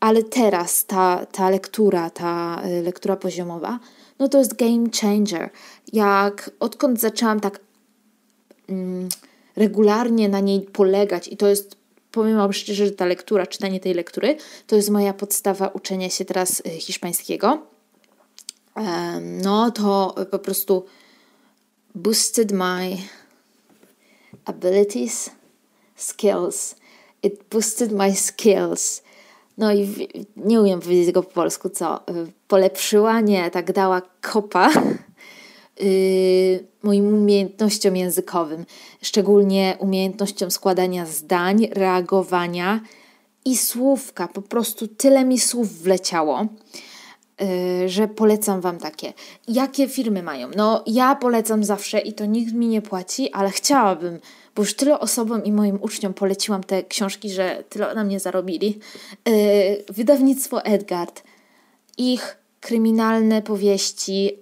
ale 0.01 0.23
teraz 0.23 0.87
ta, 0.87 1.27
ta 1.33 1.51
lektura, 1.51 2.11
ta 2.11 2.63
y, 2.67 2.83
lektura 2.83 3.17
poziomowa, 3.17 3.79
no 4.19 4.29
to 4.29 4.39
jest 4.39 4.57
game 4.57 4.85
changer. 5.01 5.51
Jak 5.93 6.51
odkąd 6.61 7.01
zaczęłam 7.01 7.41
tak 7.41 7.61
mm, 8.69 9.09
regularnie 9.57 10.29
na 10.29 10.41
niej 10.41 10.61
polegać 10.61 11.29
i 11.29 11.37
to 11.37 11.49
jest 11.49 11.77
powiem 12.12 12.37
Wam 12.37 12.53
szczerze, 12.53 12.87
że 12.87 12.93
ta 12.93 13.07
lektura, 13.07 13.47
czytanie 13.47 13.81
tej 13.81 13.95
lektury, 13.95 14.37
to 14.67 14.77
jest 14.77 14.91
moja 14.91 15.12
podstawa 15.15 15.69
uczenia 15.69 16.11
się 16.11 16.25
teraz 16.25 16.62
y, 16.67 16.71
hiszpańskiego. 16.71 17.67
No 19.21 19.71
to 19.71 20.15
po 20.31 20.38
prostu 20.38 20.87
boosted 21.95 22.53
my 22.53 22.97
abilities, 24.45 25.31
skills. 25.97 26.75
It 27.23 27.45
boosted 27.50 27.93
my 27.93 28.15
skills. 28.15 29.03
No 29.59 29.73
i 29.73 30.09
nie 30.37 30.61
umiem 30.61 30.81
powiedzieć 30.81 31.07
tego 31.07 31.23
po 31.23 31.31
polsku, 31.31 31.71
co? 31.71 32.00
Polepszyła, 32.49 33.21
nie, 33.21 33.50
tak 33.50 33.73
dała 33.73 34.03
kopa 34.21 34.71
moim 36.83 37.15
umiejętnościom 37.15 37.97
językowym, 37.97 38.67
szczególnie 39.03 39.77
umiejętnościom 39.79 40.51
składania 40.51 41.07
zdań, 41.07 41.69
reagowania 41.73 42.81
i 43.45 43.57
słówka. 43.57 44.29
Po 44.29 44.43
prostu 44.43 44.89
tyle 44.89 45.25
mi 45.25 45.39
słów 45.39 45.83
wleciało. 45.83 46.47
Yy, 47.81 47.89
że 47.89 48.09
polecam 48.09 48.61
Wam 48.61 48.79
takie. 48.79 49.13
Jakie 49.49 49.89
firmy 49.89 50.23
mają? 50.23 50.51
No, 50.57 50.85
ja 50.87 51.15
polecam 51.15 51.65
zawsze 51.65 51.99
i 51.99 52.13
to 52.13 52.27
nikt 52.27 52.53
mi 52.53 52.67
nie 52.67 52.83
płaci, 52.83 53.33
ale 53.33 53.51
chciałabym, 53.51 54.21
bo 54.55 54.63
już 54.63 54.77
tyle 54.77 55.01
osobom 55.01 55.45
i 55.45 55.53
moim 55.53 55.79
uczniom 55.83 56.15
poleciłam 56.15 56.65
te 56.65 56.83
książki, 56.83 57.31
że 57.31 57.65
tyle 57.69 57.95
na 57.95 58.05
mnie 58.05 58.21
zarobili. 58.21 58.79
Yy, 59.27 59.33
wydawnictwo 59.89 60.65
Edgard. 60.65 61.23
Ich 61.99 62.38
kryminalne 62.61 63.43
powieści, 63.43 64.38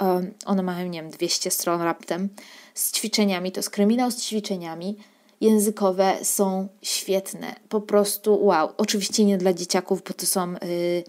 one 0.46 0.62
mają, 0.62 0.88
nie 0.88 1.02
wiem, 1.02 1.10
200 1.10 1.50
stron 1.50 1.82
raptem, 1.82 2.28
z 2.74 2.92
ćwiczeniami, 2.92 3.52
to 3.52 3.58
jest 3.58 3.70
kryminał 3.70 4.10
z 4.10 4.22
ćwiczeniami, 4.22 4.96
językowe 5.40 6.18
są 6.22 6.68
świetne, 6.82 7.54
po 7.68 7.80
prostu 7.80 8.44
wow. 8.44 8.72
Oczywiście 8.76 9.24
nie 9.24 9.38
dla 9.38 9.52
dzieciaków, 9.52 10.02
bo 10.08 10.14
to 10.14 10.26
są 10.26 10.54
y, 10.54 11.04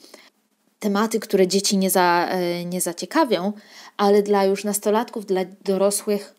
tematy, 0.79 1.19
które 1.19 1.47
dzieci 1.47 1.77
nie, 1.77 1.89
za, 1.89 2.29
y, 2.61 2.65
nie 2.65 2.81
zaciekawią, 2.81 3.53
ale 3.97 4.23
dla 4.23 4.45
już 4.45 4.63
nastolatków, 4.63 5.25
dla 5.25 5.41
dorosłych 5.65 6.35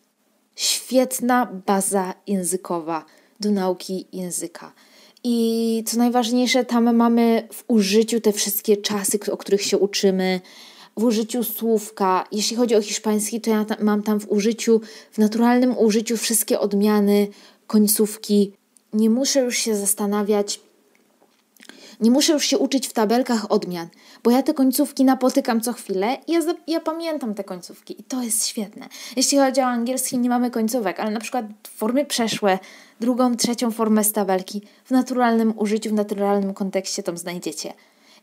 świetna 0.56 1.46
baza 1.66 2.14
językowa 2.26 3.04
do 3.40 3.50
nauki 3.50 4.06
języka. 4.12 4.72
I 5.30 5.82
co 5.87 5.99
najważniejsze, 5.99 6.64
tam 6.64 6.97
mamy 6.97 7.49
w 7.52 7.64
użyciu 7.68 8.20
te 8.20 8.32
wszystkie 8.32 8.76
czasy, 8.76 9.18
o 9.32 9.37
których 9.37 9.62
się 9.62 9.78
uczymy, 9.78 10.40
w 10.97 11.04
użyciu 11.04 11.44
słówka. 11.44 12.25
Jeśli 12.32 12.56
chodzi 12.56 12.76
o 12.76 12.82
hiszpański, 12.82 13.40
to 13.40 13.50
ja 13.50 13.64
tam, 13.64 13.76
mam 13.80 14.02
tam 14.02 14.20
w 14.20 14.30
użyciu, 14.30 14.80
w 15.12 15.18
naturalnym 15.18 15.78
użyciu 15.78 16.16
wszystkie 16.16 16.61
odmiany, 16.61 17.28
końcówki. 17.66 18.52
Nie 18.92 19.11
muszę 19.11 19.40
już 19.40 19.58
się 19.58 19.76
zastanawiać, 19.76 20.61
nie 22.00 22.10
muszę 22.10 22.32
już 22.32 22.44
się 22.44 22.58
uczyć 22.58 22.88
w 22.88 22.92
tabelkach 22.92 23.52
odmian, 23.52 23.88
bo 24.24 24.30
ja 24.30 24.42
te 24.42 24.54
końcówki 24.54 25.04
napotykam 25.04 25.60
co 25.60 25.72
chwilę 25.72 26.16
i 26.26 26.32
ja, 26.32 26.40
ja 26.66 26.80
pamiętam 26.80 27.34
te 27.34 27.44
końcówki 27.44 28.00
i 28.00 28.04
to 28.04 28.22
jest 28.22 28.46
świetne. 28.46 28.88
Jeśli 29.16 29.38
chodzi 29.38 29.60
o 29.60 29.64
angielski, 29.64 30.18
nie 30.18 30.28
mamy 30.28 30.50
końcówek, 30.50 31.00
ale 31.00 31.10
na 31.10 31.20
przykład 31.20 31.46
formy 31.76 32.04
przeszłe, 32.04 32.58
drugą, 33.00 33.36
trzecią 33.36 33.70
formę 33.70 34.04
z 34.04 34.12
tabelki 34.12 34.62
w 34.84 34.90
naturalnym 34.90 35.58
użyciu, 35.58 35.90
w 35.90 35.92
naturalnym 35.92 36.54
kontekście 36.54 37.02
tam 37.02 37.18
znajdziecie. 37.18 37.72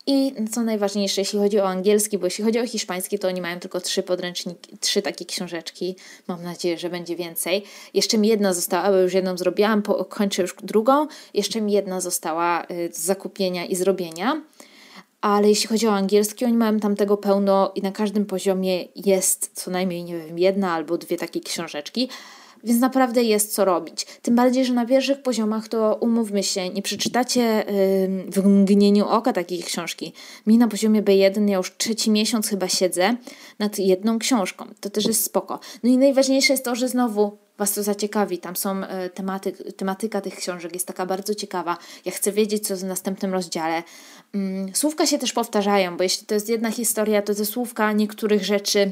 I 0.07 0.33
co 0.51 0.63
najważniejsze, 0.63 1.21
jeśli 1.21 1.39
chodzi 1.39 1.59
o 1.59 1.67
angielski, 1.67 2.17
bo 2.17 2.25
jeśli 2.25 2.43
chodzi 2.43 2.59
o 2.59 2.67
hiszpański, 2.67 3.19
to 3.19 3.27
oni 3.27 3.41
mają 3.41 3.59
tylko 3.59 3.81
trzy 3.81 4.03
podręczniki, 4.03 4.77
trzy 4.77 5.01
takie 5.01 5.25
książeczki. 5.25 5.95
Mam 6.27 6.43
nadzieję, 6.43 6.77
że 6.77 6.89
będzie 6.89 7.15
więcej. 7.15 7.63
Jeszcze 7.93 8.17
mi 8.17 8.27
jedna 8.27 8.53
została, 8.53 8.89
bo 8.89 8.97
już 8.97 9.13
jedną 9.13 9.37
zrobiłam, 9.37 9.83
kończę 10.09 10.41
już 10.41 10.55
drugą. 10.63 11.07
Jeszcze 11.33 11.61
mi 11.61 11.71
jedna 11.71 12.01
została 12.01 12.63
y, 12.71 12.89
z 12.93 12.99
zakupienia 12.99 13.65
i 13.65 13.75
zrobienia. 13.75 14.41
Ale 15.21 15.49
jeśli 15.49 15.67
chodzi 15.67 15.87
o 15.87 15.93
angielski, 15.93 16.45
oni 16.45 16.57
mają 16.57 16.79
tam 16.79 16.95
tego 16.95 17.17
pełno 17.17 17.71
i 17.75 17.81
na 17.81 17.91
każdym 17.91 18.25
poziomie 18.25 18.85
jest 18.95 19.51
co 19.53 19.71
najmniej, 19.71 20.03
nie 20.03 20.17
wiem, 20.17 20.39
jedna 20.39 20.73
albo 20.73 20.97
dwie 20.97 21.17
takie 21.17 21.41
książeczki 21.41 22.09
więc 22.65 22.81
naprawdę 22.81 23.23
jest 23.23 23.53
co 23.53 23.65
robić. 23.65 24.05
Tym 24.21 24.35
bardziej, 24.35 24.65
że 24.65 24.73
na 24.73 24.85
pierwszych 24.85 25.21
poziomach 25.21 25.67
to 25.67 25.97
umówmy 26.01 26.43
się, 26.43 26.69
nie 26.69 26.81
przeczytacie 26.81 27.41
yy, 27.41 28.31
w 28.31 28.45
mgnieniu 28.45 29.07
oka 29.07 29.33
takiej 29.33 29.63
książki. 29.63 30.13
Mi 30.47 30.57
na 30.57 30.67
poziomie 30.67 31.03
B1 31.03 31.49
ja 31.49 31.57
już 31.57 31.77
trzeci 31.77 32.11
miesiąc 32.11 32.49
chyba 32.49 32.67
siedzę 32.67 33.15
nad 33.59 33.79
jedną 33.79 34.19
książką. 34.19 34.65
To 34.79 34.89
też 34.89 35.05
jest 35.05 35.23
spoko. 35.23 35.59
No 35.83 35.89
i 35.89 35.97
najważniejsze 35.97 36.53
jest 36.53 36.65
to, 36.65 36.75
że 36.75 36.89
znowu 36.89 37.37
Was 37.57 37.73
to 37.73 37.83
zaciekawi. 37.83 38.37
Tam 38.37 38.55
są 38.55 38.83
y, 38.83 39.09
tematy, 39.09 39.51
tematyka 39.51 40.21
tych 40.21 40.35
książek 40.35 40.73
jest 40.73 40.87
taka 40.87 41.05
bardzo 41.05 41.35
ciekawa. 41.35 41.77
Ja 42.05 42.11
chcę 42.11 42.31
wiedzieć, 42.31 42.67
co 42.67 42.77
w 42.77 42.83
następnym 42.83 43.33
rozdziale. 43.33 43.83
Mm, 44.33 44.75
słówka 44.75 45.05
się 45.05 45.17
też 45.17 45.33
powtarzają, 45.33 45.97
bo 45.97 46.03
jeśli 46.03 46.27
to 46.27 46.33
jest 46.33 46.49
jedna 46.49 46.71
historia, 46.71 47.21
to 47.21 47.35
te 47.35 47.45
słówka 47.45 47.91
niektórych 47.91 48.45
rzeczy 48.45 48.91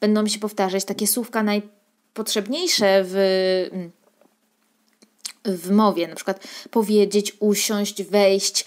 będą 0.00 0.26
się 0.26 0.38
powtarzać. 0.38 0.84
Takie 0.84 1.06
słówka 1.06 1.42
naj 1.42 1.62
potrzebniejsze 2.20 3.02
w, 3.04 3.14
w 5.44 5.70
mowie, 5.70 6.08
na 6.08 6.14
przykład 6.14 6.44
powiedzieć, 6.70 7.36
usiąść, 7.38 8.02
wejść. 8.02 8.64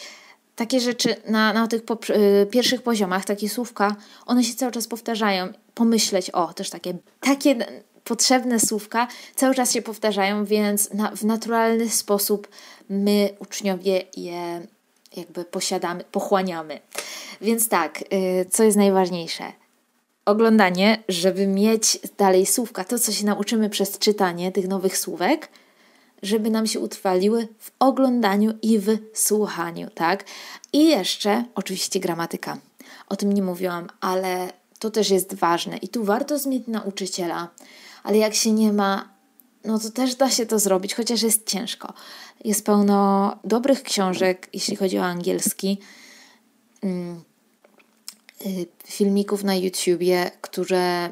Takie 0.56 0.80
rzeczy 0.80 1.16
na, 1.28 1.54
na 1.54 1.68
tych 1.68 1.82
y, 2.10 2.46
pierwszych 2.52 2.82
poziomach, 2.82 3.26
takie 3.26 3.50
słówka, 3.50 3.96
one 4.26 4.44
się 4.44 4.56
cały 4.56 4.72
czas 4.72 4.88
powtarzają. 4.88 5.54
Pomyśleć, 5.74 6.30
o, 6.30 6.54
też 6.54 6.70
takie, 6.70 6.94
takie 7.20 7.56
potrzebne 8.04 8.60
słówka 8.60 9.08
cały 9.36 9.56
czas 9.56 9.72
się 9.72 9.82
powtarzają, 9.82 10.46
więc 10.46 10.94
na, 10.94 11.12
w 11.16 11.24
naturalny 11.24 11.90
sposób 11.90 12.48
my, 12.90 13.30
uczniowie, 13.40 14.04
je 14.18 14.68
jakby 15.18 15.46
posiadamy, 15.46 16.04
pochłaniamy. 16.12 16.80
Więc 17.42 17.70
tak, 17.70 18.04
y, 18.14 18.46
co 18.52 18.64
jest 18.64 18.78
najważniejsze? 18.78 19.63
Oglądanie, 20.26 21.04
żeby 21.10 21.48
mieć 21.48 22.00
dalej 22.18 22.46
słówka, 22.46 22.84
to 22.84 23.00
co 23.00 23.12
się 23.12 23.26
nauczymy 23.26 23.70
przez 23.70 24.00
czytanie 24.00 24.52
tych 24.52 24.68
nowych 24.68 24.98
słówek, 24.98 25.50
żeby 26.22 26.50
nam 26.50 26.68
się 26.68 26.80
utrwaliły 26.80 27.48
w 27.60 27.72
oglądaniu 27.80 28.54
i 28.62 28.80
w 28.80 28.98
słuchaniu, 29.14 29.90
tak? 29.96 30.24
I 30.74 30.88
jeszcze 30.88 31.44
oczywiście 31.56 32.00
gramatyka. 32.00 32.58
O 33.10 33.16
tym 33.16 33.34
nie 33.34 33.42
mówiłam, 33.42 33.90
ale 34.02 34.54
to 34.80 34.92
też 34.92 35.10
jest 35.10 35.34
ważne 35.34 35.78
i 35.78 35.88
tu 35.88 36.04
warto 36.04 36.40
zmieć 36.40 36.64
nauczyciela, 36.68 37.50
ale 38.04 38.18
jak 38.18 38.34
się 38.34 38.52
nie 38.52 38.74
ma, 38.74 39.10
no 39.66 39.80
to 39.80 39.92
też 39.92 40.16
da 40.16 40.30
się 40.30 40.46
to 40.46 40.60
zrobić, 40.60 40.94
chociaż 40.96 41.22
jest 41.22 41.48
ciężko. 41.48 41.94
Jest 42.46 42.66
pełno 42.66 43.32
dobrych 43.44 43.84
książek, 43.84 44.50
jeśli 44.54 44.76
chodzi 44.76 45.00
o 45.00 45.06
angielski. 45.06 45.80
Mm 46.82 47.33
filmików 48.86 49.44
na 49.44 49.56
YouTubie, 49.56 50.32
które, 50.42 51.10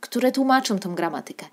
które 0.00 0.32
tłumaczą 0.32 0.78
tą 0.78 0.94
gramatykę. 0.94 1.46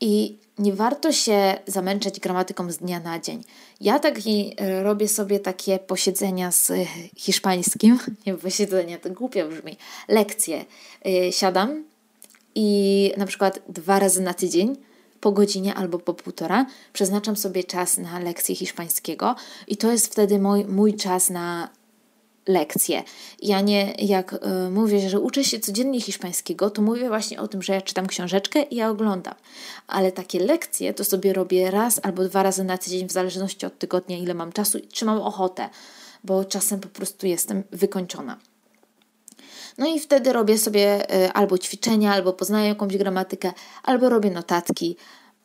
I 0.00 0.38
nie 0.58 0.72
warto 0.72 1.12
się 1.12 1.58
zamęczać 1.66 2.20
gramatyką 2.20 2.72
z 2.72 2.78
dnia 2.78 3.00
na 3.00 3.18
dzień. 3.18 3.44
Ja 3.80 3.98
tak 3.98 4.14
robię 4.82 5.08
sobie 5.08 5.40
takie 5.40 5.78
posiedzenia 5.78 6.52
z 6.52 6.72
hiszpańskim, 7.16 7.98
nie 8.26 8.34
posiedzenia, 8.34 8.98
to 8.98 9.10
głupio 9.10 9.48
brzmi, 9.48 9.76
lekcje. 10.08 10.64
Y, 11.06 11.32
siadam 11.32 11.84
i 12.54 13.12
na 13.16 13.26
przykład 13.26 13.62
dwa 13.68 13.98
razy 13.98 14.22
na 14.22 14.34
tydzień 14.34 14.76
po 15.20 15.32
godzinie 15.32 15.74
albo 15.74 15.98
po 15.98 16.14
półtora 16.14 16.66
przeznaczam 16.92 17.36
sobie 17.36 17.64
czas 17.64 17.98
na 17.98 18.18
lekcję 18.18 18.54
hiszpańskiego 18.54 19.36
i 19.66 19.76
to 19.76 19.92
jest 19.92 20.06
wtedy 20.06 20.38
mój, 20.38 20.64
mój 20.64 20.94
czas 20.94 21.30
na 21.30 21.68
lekcje. 22.50 23.02
Ja 23.42 23.60
nie, 23.60 23.94
jak 23.98 24.32
y, 24.32 24.70
mówię, 24.70 25.10
że 25.10 25.20
uczę 25.20 25.44
się 25.44 25.60
codziennie 25.60 26.00
hiszpańskiego, 26.00 26.70
to 26.70 26.82
mówię 26.82 27.08
właśnie 27.08 27.40
o 27.40 27.48
tym, 27.48 27.62
że 27.62 27.72
ja 27.72 27.80
czytam 27.80 28.06
książeczkę 28.06 28.62
i 28.62 28.76
ja 28.76 28.90
oglądam. 28.90 29.34
Ale 29.86 30.12
takie 30.12 30.40
lekcje 30.40 30.94
to 30.94 31.04
sobie 31.04 31.32
robię 31.32 31.70
raz 31.70 32.00
albo 32.02 32.24
dwa 32.24 32.42
razy 32.42 32.64
na 32.64 32.78
tydzień, 32.78 33.08
w 33.08 33.12
zależności 33.12 33.66
od 33.66 33.78
tygodnia, 33.78 34.18
ile 34.18 34.34
mam 34.34 34.52
czasu 34.52 34.78
i 34.78 34.88
czy 34.88 35.04
mam 35.04 35.20
ochotę. 35.20 35.68
bo 36.24 36.44
czasem 36.44 36.80
po 36.80 36.88
prostu 36.88 37.26
jestem 37.26 37.62
wykończona. 37.72 38.36
No 39.78 39.86
i 39.86 40.00
wtedy 40.00 40.32
robię 40.32 40.58
sobie 40.58 41.14
y, 41.14 41.32
albo 41.32 41.58
ćwiczenia, 41.58 42.14
albo 42.14 42.32
poznaję 42.32 42.68
jakąś 42.68 42.96
gramatykę, 42.96 43.52
albo 43.82 44.08
robię 44.08 44.30
notatki. 44.30 44.96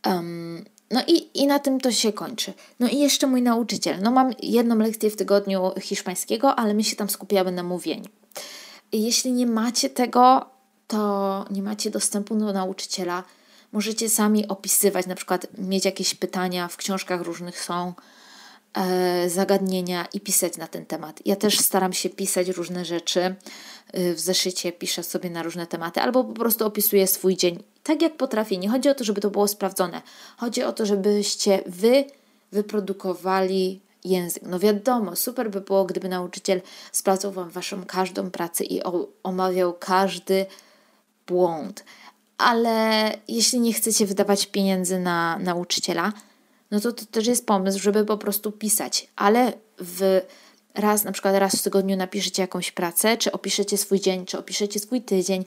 Um, 0.05 0.65
no 0.91 1.03
i, 1.07 1.41
i 1.41 1.47
na 1.47 1.59
tym 1.59 1.79
to 1.79 1.91
się 1.91 2.13
kończy. 2.13 2.53
No 2.79 2.87
i 2.87 2.99
jeszcze 2.99 3.27
mój 3.27 3.41
nauczyciel. 3.41 4.01
No 4.01 4.11
mam 4.11 4.31
jedną 4.43 4.77
lekcję 4.77 5.09
w 5.09 5.15
tygodniu 5.15 5.71
hiszpańskiego, 5.81 6.55
ale 6.55 6.73
my 6.73 6.83
się 6.83 6.95
tam 6.95 7.09
skupiamy 7.09 7.51
na 7.51 7.63
mówieniu. 7.63 8.09
Jeśli 8.91 9.31
nie 9.31 9.47
macie 9.47 9.89
tego, 9.89 10.45
to 10.87 11.45
nie 11.51 11.61
macie 11.61 11.91
dostępu 11.91 12.35
do 12.35 12.53
nauczyciela, 12.53 13.23
możecie 13.71 14.09
sami 14.09 14.47
opisywać, 14.47 15.05
na 15.05 15.15
przykład 15.15 15.47
mieć 15.57 15.85
jakieś 15.85 16.15
pytania, 16.15 16.67
w 16.67 16.77
książkach 16.77 17.21
różnych 17.21 17.61
są 17.61 17.93
zagadnienia 19.27 20.07
i 20.13 20.19
pisać 20.19 20.57
na 20.57 20.67
ten 20.67 20.85
temat. 20.85 21.19
Ja 21.25 21.35
też 21.35 21.59
staram 21.59 21.93
się 21.93 22.09
pisać 22.09 22.47
różne 22.47 22.85
rzeczy 22.85 23.21
e, 23.93 24.13
w 24.13 24.19
zeszycie, 24.19 24.71
piszę 24.71 25.03
sobie 25.03 25.29
na 25.29 25.43
różne 25.43 25.67
tematy, 25.67 26.01
albo 26.01 26.23
po 26.23 26.33
prostu 26.33 26.65
opisuję 26.65 27.07
swój 27.07 27.37
dzień 27.37 27.63
tak, 27.83 28.01
jak 28.01 28.17
potrafię. 28.17 28.57
Nie 28.57 28.69
chodzi 28.69 28.89
o 28.89 28.95
to, 28.95 29.03
żeby 29.03 29.21
to 29.21 29.29
było 29.29 29.47
sprawdzone. 29.47 30.01
Chodzi 30.37 30.63
o 30.63 30.73
to, 30.73 30.85
żebyście 30.85 31.63
wy 31.65 32.05
wyprodukowali 32.51 33.81
język. 34.03 34.43
No 34.43 34.59
wiadomo, 34.59 35.15
super 35.15 35.51
by 35.51 35.61
było, 35.61 35.85
gdyby 35.85 36.09
nauczyciel 36.09 36.61
sprawdzał 36.91 37.31
Wam 37.31 37.49
Waszą 37.49 37.85
każdą 37.85 38.31
pracę 38.31 38.63
i 38.63 38.81
omawiał 39.23 39.73
każdy 39.73 40.45
błąd. 41.27 41.83
Ale 42.37 43.11
jeśli 43.27 43.59
nie 43.59 43.73
chcecie 43.73 44.05
wydawać 44.05 44.45
pieniędzy 44.45 44.99
na 44.99 45.39
nauczyciela, 45.39 46.13
no 46.71 46.79
to 46.79 46.91
to 46.91 47.05
też 47.05 47.27
jest 47.27 47.45
pomysł, 47.45 47.79
żeby 47.79 48.05
po 48.05 48.17
prostu 48.17 48.51
pisać. 48.51 49.07
Ale 49.15 49.53
w 49.79 50.21
raz, 50.73 51.03
na 51.03 51.11
przykład 51.11 51.35
raz 51.35 51.55
w 51.55 51.63
tygodniu 51.63 51.97
napiszecie 51.97 52.41
jakąś 52.41 52.71
pracę, 52.71 53.17
czy 53.17 53.31
opiszecie 53.31 53.77
swój 53.77 53.99
dzień, 53.99 54.25
czy 54.25 54.39
opiszecie 54.39 54.79
swój 54.79 55.01
tydzień, 55.01 55.45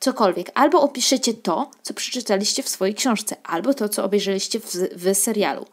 cokolwiek. 0.00 0.50
Albo 0.54 0.80
opiszecie 0.80 1.34
to, 1.34 1.70
co 1.82 1.94
przeczytaliście 1.94 2.62
w 2.62 2.68
swojej 2.68 2.94
książce, 2.94 3.36
albo 3.44 3.74
to, 3.74 3.88
co 3.88 4.04
obejrzeliście 4.04 4.60
w, 4.60 4.66
w 4.96 5.14
serialu. 5.14 5.66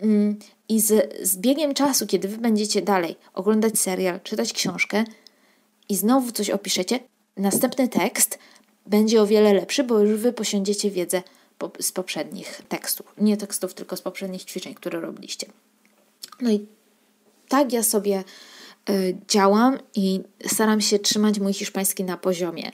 Mm, 0.00 0.38
I 0.68 0.80
z, 0.80 1.14
z 1.22 1.36
biegiem 1.36 1.74
czasu, 1.74 2.06
kiedy 2.06 2.28
wy 2.28 2.38
będziecie 2.38 2.82
dalej 2.82 3.16
oglądać 3.34 3.78
serial, 3.78 4.20
czytać 4.20 4.52
książkę 4.52 5.04
i 5.88 5.96
znowu 5.96 6.32
coś 6.32 6.50
opiszecie, 6.50 7.00
następny 7.36 7.88
tekst 7.88 8.38
będzie 8.86 9.22
o 9.22 9.26
wiele 9.26 9.54
lepszy, 9.54 9.84
bo 9.84 9.98
już 9.98 10.20
wy 10.20 10.32
posiądziecie 10.32 10.90
wiedzę 10.90 11.22
po, 11.58 11.70
z 11.80 11.92
poprzednich 11.92 12.62
tekstów. 12.68 13.14
Nie 13.18 13.36
tekstów, 13.36 13.74
tylko 13.74 13.96
z 13.96 14.02
poprzednich 14.02 14.44
ćwiczeń, 14.44 14.74
które 14.74 15.00
robiliście. 15.00 15.46
No 16.40 16.50
i 16.50 16.66
tak 17.48 17.72
ja 17.72 17.82
sobie 17.82 18.24
y, 18.90 19.16
działam 19.28 19.78
i 19.94 20.20
staram 20.46 20.80
się 20.80 20.98
trzymać 20.98 21.38
mój 21.38 21.52
hiszpański 21.52 22.04
na 22.04 22.16
poziomie. 22.16 22.72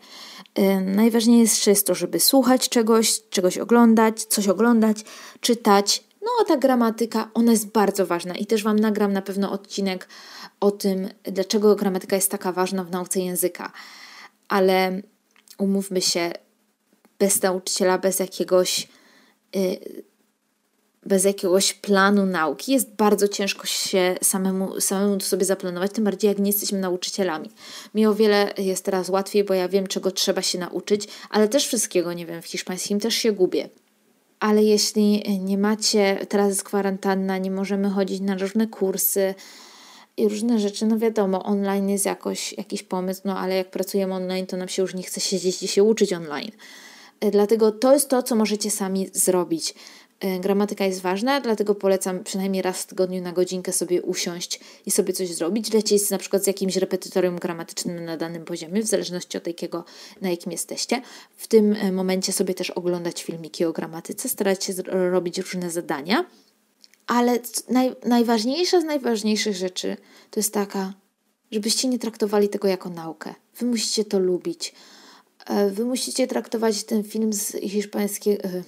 Y, 0.58 0.80
najważniejsze 0.80 1.70
jest 1.70 1.86
to, 1.86 1.94
żeby 1.94 2.20
słuchać 2.20 2.68
czegoś, 2.68 3.20
czegoś 3.30 3.58
oglądać, 3.58 4.24
coś 4.24 4.48
oglądać, 4.48 5.04
czytać. 5.40 6.04
No 6.22 6.28
a 6.42 6.44
ta 6.44 6.56
gramatyka, 6.56 7.30
ona 7.34 7.52
jest 7.52 7.66
bardzo 7.66 8.06
ważna 8.06 8.34
i 8.34 8.46
też 8.46 8.62
Wam 8.62 8.78
nagram 8.78 9.12
na 9.12 9.22
pewno 9.22 9.52
odcinek 9.52 10.08
o 10.60 10.70
tym, 10.70 11.08
dlaczego 11.22 11.76
gramatyka 11.76 12.16
jest 12.16 12.30
taka 12.30 12.52
ważna 12.52 12.84
w 12.84 12.90
nauce 12.90 13.20
języka. 13.20 13.72
Ale 14.48 15.02
umówmy 15.58 16.00
się, 16.00 16.32
bez 17.18 17.42
nauczyciela, 17.42 17.98
bez 17.98 18.18
jakiegoś, 18.18 18.88
y, 19.56 20.02
bez 21.06 21.24
jakiegoś 21.24 21.74
planu 21.74 22.26
nauki 22.26 22.72
jest 22.72 22.94
bardzo 22.94 23.28
ciężko 23.28 23.66
się 23.66 24.14
samemu, 24.22 24.80
samemu 24.80 25.20
sobie 25.20 25.44
zaplanować, 25.44 25.92
tym 25.92 26.04
bardziej 26.04 26.28
jak 26.28 26.38
nie 26.38 26.50
jesteśmy 26.50 26.78
nauczycielami. 26.78 27.50
Mi 27.94 28.06
o 28.06 28.14
wiele 28.14 28.54
jest 28.58 28.84
teraz 28.84 29.08
łatwiej, 29.08 29.44
bo 29.44 29.54
ja 29.54 29.68
wiem, 29.68 29.86
czego 29.86 30.10
trzeba 30.10 30.42
się 30.42 30.58
nauczyć, 30.58 31.08
ale 31.30 31.48
też 31.48 31.66
wszystkiego 31.66 32.12
nie 32.12 32.26
wiem. 32.26 32.42
W 32.42 32.46
hiszpańskim 32.46 33.00
też 33.00 33.14
się 33.14 33.32
gubię. 33.32 33.68
Ale 34.40 34.62
jeśli 34.62 35.38
nie 35.40 35.58
macie, 35.58 36.26
teraz 36.28 36.48
jest 36.48 36.64
kwarantanna, 36.64 37.38
nie 37.38 37.50
możemy 37.50 37.90
chodzić 37.90 38.20
na 38.20 38.34
różne 38.34 38.66
kursy, 38.66 39.34
i 40.16 40.28
różne 40.28 40.58
rzeczy, 40.58 40.86
no 40.86 40.98
wiadomo, 40.98 41.42
online 41.42 41.88
jest 41.88 42.06
jakoś, 42.06 42.52
jakiś 42.52 42.82
pomysł, 42.82 43.20
no 43.24 43.38
ale 43.38 43.56
jak 43.56 43.70
pracujemy 43.70 44.14
online, 44.14 44.46
to 44.46 44.56
nam 44.56 44.68
się 44.68 44.82
już 44.82 44.94
nie 44.94 45.02
chce 45.02 45.20
siedzieć 45.20 45.62
i 45.62 45.68
się 45.68 45.82
uczyć 45.82 46.12
online. 46.12 46.50
E, 47.24 47.30
dlatego 47.30 47.72
to 47.72 47.92
jest 47.92 48.08
to, 48.08 48.22
co 48.22 48.36
możecie 48.36 48.70
sami 48.70 49.08
zrobić. 49.12 49.74
E, 50.20 50.40
gramatyka 50.40 50.84
jest 50.84 51.00
ważna, 51.00 51.40
dlatego 51.40 51.74
polecam 51.74 52.24
przynajmniej 52.24 52.62
raz 52.62 52.82
w 52.82 52.86
tygodniu 52.86 53.22
na 53.22 53.32
godzinkę 53.32 53.72
sobie 53.72 54.02
usiąść 54.02 54.60
i 54.86 54.90
sobie 54.90 55.12
coś 55.12 55.28
zrobić. 55.28 55.72
Lecieć 55.72 56.10
na 56.10 56.18
przykład 56.18 56.44
z 56.44 56.46
jakimś 56.46 56.76
repetytorium 56.76 57.38
gramatycznym 57.38 58.04
na 58.04 58.16
danym 58.16 58.44
poziomie, 58.44 58.82
w 58.82 58.86
zależności 58.86 59.38
od 59.38 59.44
takiego, 59.44 59.84
na 60.20 60.30
jakim 60.30 60.52
jesteście. 60.52 61.02
W 61.36 61.46
tym 61.46 61.72
e, 61.72 61.92
momencie 61.92 62.32
sobie 62.32 62.54
też 62.54 62.70
oglądać 62.70 63.22
filmiki 63.22 63.64
o 63.64 63.72
gramatyce, 63.72 64.28
starać 64.28 64.64
się 64.64 64.72
robić 65.10 65.38
różne 65.38 65.70
zadania 65.70 66.24
ale 67.06 67.38
naj, 67.68 67.92
najważniejsza 68.04 68.80
z 68.80 68.84
najważniejszych 68.84 69.56
rzeczy 69.56 69.96
to 70.30 70.40
jest 70.40 70.54
taka, 70.54 70.94
żebyście 71.50 71.88
nie 71.88 71.98
traktowali 71.98 72.48
tego 72.48 72.68
jako 72.68 72.90
naukę. 72.90 73.34
Wy 73.58 73.66
musicie 73.66 74.04
to 74.04 74.18
lubić. 74.18 74.74
E, 75.46 75.70
wy 75.70 75.84
musicie 75.84 76.26
traktować 76.26 76.84
ten 76.84 77.04
film 77.04 77.32
z 77.32 77.56
hiszpańskiego, 77.62 78.44
e, 78.44 78.62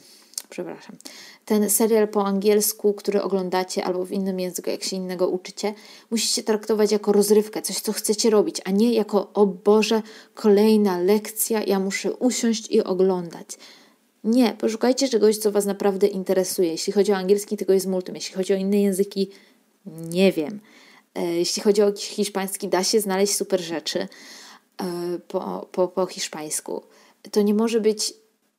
przepraszam, 0.48 0.96
ten 1.44 1.70
serial 1.70 2.08
po 2.08 2.26
angielsku, 2.26 2.94
który 2.94 3.22
oglądacie, 3.22 3.84
albo 3.84 4.04
w 4.04 4.12
innym 4.12 4.40
języku, 4.40 4.70
jak 4.70 4.84
się 4.84 4.96
innego 4.96 5.28
uczycie, 5.28 5.74
musicie 6.10 6.42
traktować 6.42 6.92
jako 6.92 7.12
rozrywkę, 7.12 7.62
coś, 7.62 7.80
co 7.80 7.92
chcecie 7.92 8.30
robić, 8.30 8.60
a 8.64 8.70
nie 8.70 8.92
jako, 8.92 9.32
o 9.34 9.46
Boże, 9.46 10.02
kolejna 10.34 10.98
lekcja, 10.98 11.62
ja 11.62 11.80
muszę 11.80 12.12
usiąść 12.12 12.70
i 12.70 12.82
oglądać. 12.84 13.48
Nie, 14.24 14.54
poszukajcie 14.58 15.08
czegoś, 15.08 15.36
co 15.36 15.52
Was 15.52 15.66
naprawdę 15.66 16.06
interesuje. 16.06 16.70
Jeśli 16.70 16.92
chodzi 16.92 17.12
o 17.12 17.16
angielski, 17.16 17.56
tego 17.56 17.72
jest 17.72 17.86
multum. 17.86 18.14
Jeśli 18.14 18.34
chodzi 18.34 18.52
o 18.52 18.56
inne 18.56 18.80
języki, 18.80 19.30
nie 19.86 20.32
wiem. 20.32 20.60
E, 21.14 21.36
jeśli 21.36 21.62
chodzi 21.62 21.82
o 21.82 21.92
hiszpański, 21.96 22.68
da 22.68 22.84
się 22.84 23.00
znaleźć 23.00 23.34
super 23.34 23.60
rzeczy 23.60 24.08
po, 25.28 25.68
po, 25.72 25.88
po 25.88 26.06
hiszpańsku. 26.06 26.82
To 27.30 27.42
nie 27.42 27.54
może 27.54 27.80
być 27.80 28.14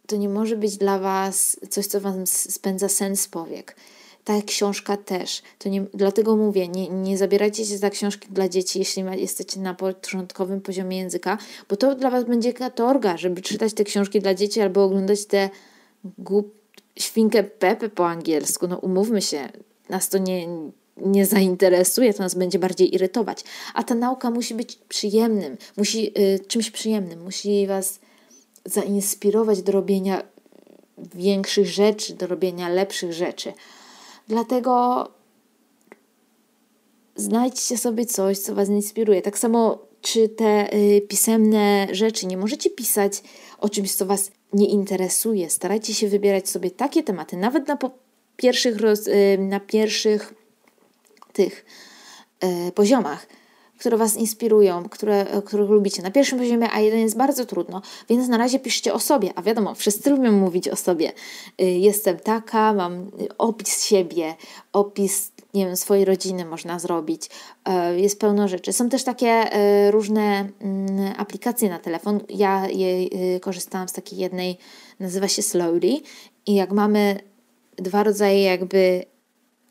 to 0.08 0.16
nie 0.16 0.30
może 0.30 0.56
być 0.56 0.78
dla 0.78 1.00
Was 1.00 1.60
coś, 1.70 1.88
co 1.88 2.02
Wam 2.02 2.28
spędza 2.28 2.90
sens 2.90 3.28
powiek. 3.28 3.76
Ta 4.24 4.42
książka 4.42 4.98
też. 4.98 5.42
To 5.60 5.70
nie, 5.70 5.86
dlatego 5.94 6.36
mówię, 6.36 6.68
nie, 6.68 6.90
nie 6.90 7.18
zabierajcie 7.18 7.66
się 7.66 7.78
za 7.78 7.90
książki 7.90 8.28
dla 8.32 8.50
dzieci, 8.50 8.80
jeśli 8.80 9.04
jesteście 9.16 9.60
na 9.60 9.74
początkowym 9.74 10.62
poziomie 10.62 10.98
języka, 10.98 11.38
bo 11.70 11.76
to 11.76 11.96
dla 11.96 12.10
Was 12.10 12.24
będzie 12.24 12.54
katorga, 12.54 13.18
żeby 13.18 13.42
czytać 13.42 13.74
te 13.74 13.84
książki 13.84 14.22
dla 14.22 14.34
dzieci 14.34 14.62
albo 14.62 14.84
oglądać 14.84 15.26
te 15.26 15.50
głup, 16.18 16.54
świnkę 17.00 17.44
Pepe 17.44 17.90
po 17.90 18.08
angielsku. 18.08 18.68
No 18.68 18.78
umówmy 18.78 19.22
się, 19.22 19.50
nas 19.90 20.10
to 20.10 20.18
nie, 20.18 20.48
nie 21.06 21.26
zainteresuje, 21.26 22.14
to 22.14 22.24
nas 22.24 22.36
będzie 22.36 22.60
bardziej 22.60 22.96
irytować. 22.96 23.44
A 23.74 23.84
ta 23.84 23.96
nauka 23.96 24.32
musi 24.32 24.56
być 24.56 24.76
przyjemnym, 24.76 25.58
musi 25.78 26.20
y, 26.20 26.40
czymś 26.48 26.72
przyjemnym, 26.72 27.24
musi 27.24 27.68
Was 27.68 28.00
zainspirować 28.66 29.62
do 29.62 29.72
robienia 29.72 30.24
większych 31.16 31.68
rzeczy, 31.68 32.14
do 32.14 32.28
robienia 32.28 32.70
lepszych 32.70 33.14
rzeczy. 33.14 33.54
Dlatego 34.28 35.04
znajdźcie 37.16 37.78
sobie 37.78 38.06
coś, 38.06 38.38
co 38.38 38.56
Was 38.56 38.70
inspiruje. 38.70 39.22
Tak 39.22 39.40
samo, 39.40 39.80
czy 40.02 40.30
te 40.30 40.74
y, 40.74 41.02
pisemne 41.02 41.88
rzeczy 41.92 42.28
nie 42.28 42.38
możecie 42.38 42.70
pisać 42.70 43.22
o 43.60 43.70
czymś, 43.70 43.94
co 43.94 44.06
Was 44.06 44.32
nie 44.54 44.68
interesuje. 44.68 45.50
Starajcie 45.50 45.94
się 45.94 46.08
wybierać 46.08 46.50
sobie 46.50 46.72
takie 46.72 47.04
tematy, 47.04 47.38
nawet 47.38 47.68
na 47.68 47.78
pierwszych, 48.38 48.82
roz, 48.82 49.08
y, 49.08 49.38
na 49.40 49.60
pierwszych 49.60 50.34
tych 51.38 51.66
y, 52.44 52.72
poziomach 52.72 53.28
które 53.80 53.98
Was 53.98 54.16
inspirują, 54.16 54.90
które, 54.90 55.26
których 55.46 55.70
lubicie 55.70 56.02
na 56.02 56.12
pierwszym 56.12 56.40
poziomie, 56.40 56.72
a 56.72 56.80
jeden 56.80 57.00
jest 57.00 57.18
bardzo 57.18 57.46
trudno, 57.46 57.82
więc 58.10 58.28
na 58.28 58.38
razie 58.38 58.60
piszcie 58.60 58.94
o 58.94 59.00
sobie, 59.00 59.30
a 59.36 59.42
wiadomo, 59.42 59.76
wszyscy 59.76 60.10
lubią 60.10 60.32
mówić 60.32 60.70
o 60.70 60.76
sobie. 60.76 61.12
Y, 61.62 61.66
jestem 61.66 62.20
taka, 62.20 62.74
mam 62.74 63.12
opis 63.38 63.86
siebie, 63.86 64.36
opis 64.74 65.32
nie 65.54 65.66
wiem, 65.66 65.76
swojej 65.76 66.06
rodziny 66.06 66.46
można 66.46 66.80
zrobić. 66.80 67.30
Jest 67.96 68.20
pełno 68.20 68.48
rzeczy. 68.48 68.74
Są 68.74 68.90
też 68.90 69.04
takie 69.04 69.50
różne 69.92 70.50
mm, 70.62 71.14
aplikacje 71.18 71.70
na 71.70 71.80
telefon. 71.80 72.20
Ja 72.30 72.68
je 72.68 73.10
korzystałam 73.40 73.88
z 73.88 73.94
takiej 73.94 74.20
jednej, 74.20 74.58
nazywa 75.00 75.28
się 75.28 75.42
Slowly 75.42 76.02
i 76.46 76.56
jak 76.56 76.72
mamy 76.72 77.20
dwa 77.76 78.04
rodzaje 78.04 78.44
jakby 78.44 79.06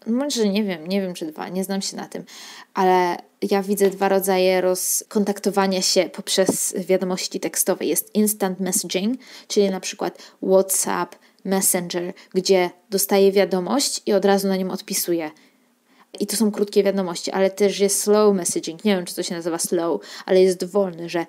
może 0.07 0.49
nie 0.49 0.65
wiem, 0.65 0.87
nie 0.87 1.01
wiem 1.01 1.15
czy 1.15 1.27
dwa, 1.27 1.49
nie 1.49 1.65
znam 1.65 1.83
się 1.83 1.97
na 1.97 2.09
tym, 2.09 2.25
ale 2.75 3.17
ja 3.51 3.63
widzę 3.63 3.91
dwa 3.91 4.09
rodzaje 4.09 4.63
kontaktowania 5.09 5.83
się 5.83 6.11
poprzez 6.13 6.75
wiadomości 6.79 7.41
tekstowe. 7.41 7.85
Jest 7.85 8.15
instant 8.15 8.61
messaging, 8.61 9.21
czyli 9.49 9.71
na 9.71 9.81
przykład 9.81 10.19
WhatsApp, 10.43 11.17
Messenger, 11.45 12.13
gdzie 12.35 12.71
dostaję 12.91 13.33
wiadomość 13.33 14.03
i 14.07 14.13
od 14.13 14.25
razu 14.25 14.49
na 14.49 14.57
nią 14.57 14.71
odpisuję. 14.71 15.31
I 16.21 16.27
to 16.27 16.37
są 16.37 16.53
krótkie 16.53 16.83
wiadomości, 16.83 17.31
ale 17.31 17.51
też 17.51 17.81
jest 17.81 18.01
slow 18.01 18.35
messaging. 18.35 18.85
Nie 18.85 18.97
wiem, 18.97 19.05
czy 19.05 19.15
to 19.15 19.23
się 19.23 19.35
nazywa 19.35 19.59
slow, 19.59 20.01
ale 20.27 20.43
jest 20.43 20.65
wolny, 20.65 21.09
że 21.09 21.27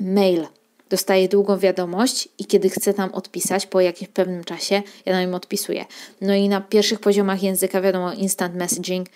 mail 0.00 0.46
dostaje 0.90 1.28
długą 1.28 1.58
wiadomość 1.58 2.28
i 2.38 2.46
kiedy 2.46 2.70
chcę 2.70 2.94
tam 2.94 3.14
odpisać 3.14 3.66
po 3.66 3.80
jakimś 3.80 4.10
pewnym 4.10 4.44
czasie, 4.44 4.82
ja 5.06 5.12
na 5.12 5.20
nim 5.20 5.34
odpisuję. 5.34 5.84
No 6.20 6.34
i 6.34 6.48
na 6.48 6.60
pierwszych 6.60 7.00
poziomach 7.00 7.42
języka, 7.42 7.80
wiadomo, 7.80 8.12
instant 8.12 8.54
messaging 8.54 9.08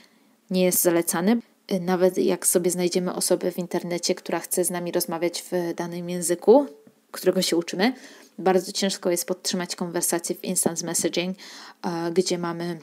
nie 0.51 0.65
jest 0.65 0.83
zalecany. 0.83 1.41
Nawet 1.81 2.19
jak 2.19 2.47
sobie 2.47 2.71
znajdziemy 2.71 3.15
osobę 3.15 3.53
w 3.53 3.59
internecie, 3.59 4.15
która 4.15 4.41
chce 4.41 4.65
z 4.65 4.71
nami 4.71 4.93
rozmawiać 4.93 5.43
w 5.43 5.75
danym 5.75 6.11
języku, 6.11 6.67
którego 7.11 7.43
się 7.43 7.57
uczymy, 7.57 7.93
bardzo 8.39 8.73
ciężko 8.73 9.11
jest 9.11 9.27
podtrzymać 9.27 9.77
konwersację 9.77 10.37
w 10.37 10.45
instant 10.45 10.83
messaging, 10.83 11.37
gdzie 12.13 12.39
mamy, 12.39 12.79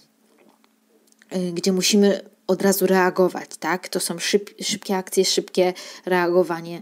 y, 1.35 1.51
gdzie 1.51 1.71
musimy 1.71 2.21
od 2.47 2.61
razu 2.61 2.87
reagować, 2.87 3.49
tak? 3.59 3.89
To 3.89 3.99
są 3.99 4.19
szyb, 4.19 4.49
szybkie 4.61 4.97
akcje, 4.97 5.25
szybkie 5.25 5.73
reagowanie. 6.05 6.81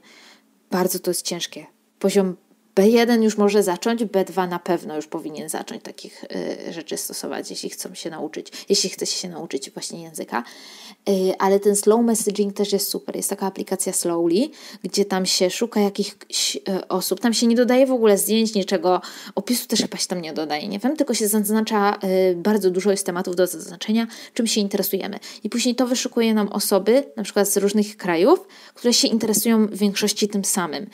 Bardzo 0.72 1.00
to 1.00 1.12
jest 1.12 1.26
ciężkie 1.26 1.73
poziom 2.04 2.36
B1 2.76 3.24
już 3.24 3.38
może 3.38 3.64
zacząć, 3.64 4.02
B2 4.04 4.50
na 4.50 4.60
pewno 4.60 4.96
już 4.96 5.08
powinien 5.08 5.50
zacząć 5.50 5.84
takich 5.84 6.24
y, 6.24 6.74
rzeczy 6.74 6.98
stosować, 6.98 7.50
jeśli 7.50 7.70
chcą 7.70 7.96
się 7.96 8.10
nauczyć, 8.10 8.66
jeśli 8.70 8.90
chce 8.90 9.06
się 9.06 9.30
nauczyć 9.30 9.72
właśnie 9.72 10.04
języka. 10.04 10.44
Y, 11.10 11.34
ale 11.40 11.60
ten 11.60 11.76
slow 11.76 12.02
messaging 12.06 12.54
też 12.54 12.74
jest 12.74 12.90
super. 12.90 13.16
Jest 13.16 13.30
taka 13.30 13.46
aplikacja 13.46 13.94
Slowly, 13.94 14.50
gdzie 14.84 15.06
tam 15.06 15.26
się 15.26 15.50
szuka 15.50 15.80
jakichś 15.80 16.56
y, 16.56 16.88
osób, 16.88 17.20
tam 17.20 17.34
się 17.34 17.48
nie 17.48 17.56
dodaje 17.56 17.88
w 17.88 17.92
ogóle 17.92 18.18
zdjęć, 18.18 18.56
niczego, 18.56 19.02
opisu 19.36 19.68
też 19.68 19.82
chyba 19.82 19.98
się 19.98 20.08
tam 20.08 20.22
nie 20.22 20.34
dodaje, 20.34 20.68
nie 20.68 20.80
wiem, 20.80 20.98
tylko 20.98 21.14
się 21.14 21.28
zaznacza, 21.28 22.00
bardzo 22.36 22.72
dużo 22.72 22.92
jest 22.92 23.06
tematów 23.06 23.36
do 23.36 23.48
zaznaczenia, 23.48 24.08
czym 24.34 24.48
się 24.48 24.62
interesujemy. 24.62 25.20
I 25.44 25.50
później 25.50 25.76
to 25.76 25.88
wyszukuje 25.88 26.34
nam 26.34 26.48
osoby, 26.48 27.04
na 27.18 27.24
przykład 27.24 27.50
z 27.50 27.58
różnych 27.58 27.98
krajów, 27.98 28.48
które 28.74 28.94
się 28.94 29.08
interesują 29.08 29.68
w 29.68 29.78
większości 29.78 30.28
tym 30.28 30.46
samym 30.46 30.90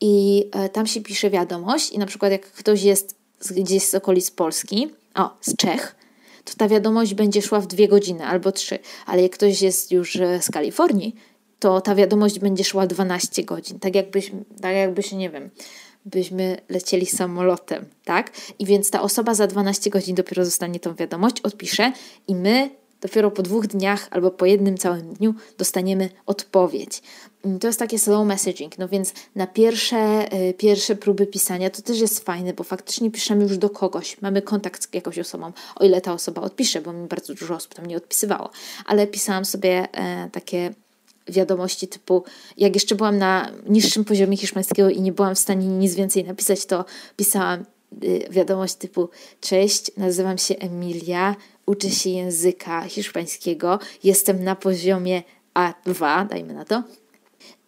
i 0.00 0.44
e, 0.52 0.68
tam 0.68 0.86
się 0.86 1.00
pisze 1.00 1.30
wiadomość 1.30 1.90
i 1.90 1.98
na 1.98 2.06
przykład 2.06 2.32
jak 2.32 2.42
ktoś 2.52 2.82
jest 2.82 3.14
gdzieś 3.50 3.82
z 3.82 3.94
okolic 3.94 4.30
Polski, 4.30 4.88
o, 5.14 5.30
z 5.40 5.56
Czech, 5.56 5.96
to 6.44 6.52
ta 6.56 6.68
wiadomość 6.68 7.14
będzie 7.14 7.42
szła 7.42 7.60
w 7.60 7.66
dwie 7.66 7.88
godziny 7.88 8.26
albo 8.26 8.52
trzy, 8.52 8.78
ale 9.06 9.22
jak 9.22 9.32
ktoś 9.32 9.62
jest 9.62 9.92
już 9.92 10.16
e, 10.16 10.42
z 10.42 10.50
Kalifornii, 10.50 11.16
to 11.58 11.80
ta 11.80 11.94
wiadomość 11.94 12.38
będzie 12.38 12.64
szła 12.64 12.86
12 12.86 13.44
godzin, 13.44 13.78
tak 13.78 13.94
jakbyś, 13.94 14.32
tak 14.60 14.74
jakbyś, 14.74 15.12
nie 15.12 15.30
wiem, 15.30 15.50
byśmy 16.04 16.56
lecieli 16.68 17.06
samolotem, 17.06 17.84
tak? 18.04 18.32
I 18.58 18.66
więc 18.66 18.90
ta 18.90 19.02
osoba 19.02 19.34
za 19.34 19.46
12 19.46 19.90
godzin 19.90 20.14
dopiero 20.14 20.44
dostanie 20.44 20.80
tą 20.80 20.94
wiadomość, 20.94 21.40
odpisze 21.40 21.92
i 22.28 22.34
my 22.34 22.70
dopiero 23.00 23.30
po 23.30 23.42
dwóch 23.42 23.66
dniach 23.66 24.08
albo 24.10 24.30
po 24.30 24.46
jednym 24.46 24.78
całym 24.78 25.14
dniu 25.14 25.34
dostaniemy 25.58 26.08
odpowiedź. 26.26 27.02
Mm, 27.44 27.58
to 27.58 27.66
jest 27.66 27.78
takie 27.78 27.98
slow 27.98 28.26
messaging, 28.26 28.78
no 28.78 28.88
więc 28.88 29.12
na 29.34 29.46
pierwsze, 29.46 30.28
y, 30.34 30.54
pierwsze 30.54 30.96
próby 30.96 31.26
pisania 31.26 31.70
to 31.70 31.82
też 31.82 32.00
jest 32.00 32.24
fajne, 32.24 32.52
bo 32.52 32.64
faktycznie 32.64 33.10
piszemy 33.10 33.42
już 33.42 33.58
do 33.58 33.70
kogoś, 33.70 34.20
mamy 34.20 34.42
kontakt 34.42 34.82
z 34.82 34.94
jakąś 34.94 35.18
osobą, 35.18 35.52
o 35.76 35.84
ile 35.84 36.00
ta 36.00 36.12
osoba 36.12 36.42
odpisze, 36.42 36.80
bo 36.80 36.92
mi 36.92 37.08
bardzo 37.08 37.34
dużo 37.34 37.54
osób 37.54 37.74
tam 37.74 37.86
nie 37.86 37.96
odpisywało, 37.96 38.50
ale 38.86 39.06
pisałam 39.06 39.44
sobie 39.44 39.88
e, 39.92 40.30
takie 40.32 40.74
wiadomości 41.28 41.88
typu, 41.88 42.24
jak 42.56 42.74
jeszcze 42.74 42.94
byłam 42.94 43.18
na 43.18 43.50
niższym 43.68 44.04
poziomie 44.04 44.36
hiszpańskiego 44.36 44.90
i 44.90 45.00
nie 45.00 45.12
byłam 45.12 45.34
w 45.34 45.38
stanie 45.38 45.66
nic 45.66 45.94
więcej 45.94 46.24
napisać, 46.24 46.66
to 46.66 46.84
pisałam 47.16 47.64
y, 48.04 48.26
wiadomość 48.30 48.74
typu 48.74 49.08
Cześć, 49.40 49.90
nazywam 49.96 50.38
się 50.38 50.56
Emilia, 50.56 51.36
uczę 51.66 51.90
się 51.90 52.10
języka 52.10 52.82
hiszpańskiego, 52.82 53.78
jestem 54.04 54.44
na 54.44 54.56
poziomie 54.56 55.22
A2, 55.54 56.26
dajmy 56.28 56.54
na 56.54 56.64
to. 56.64 56.82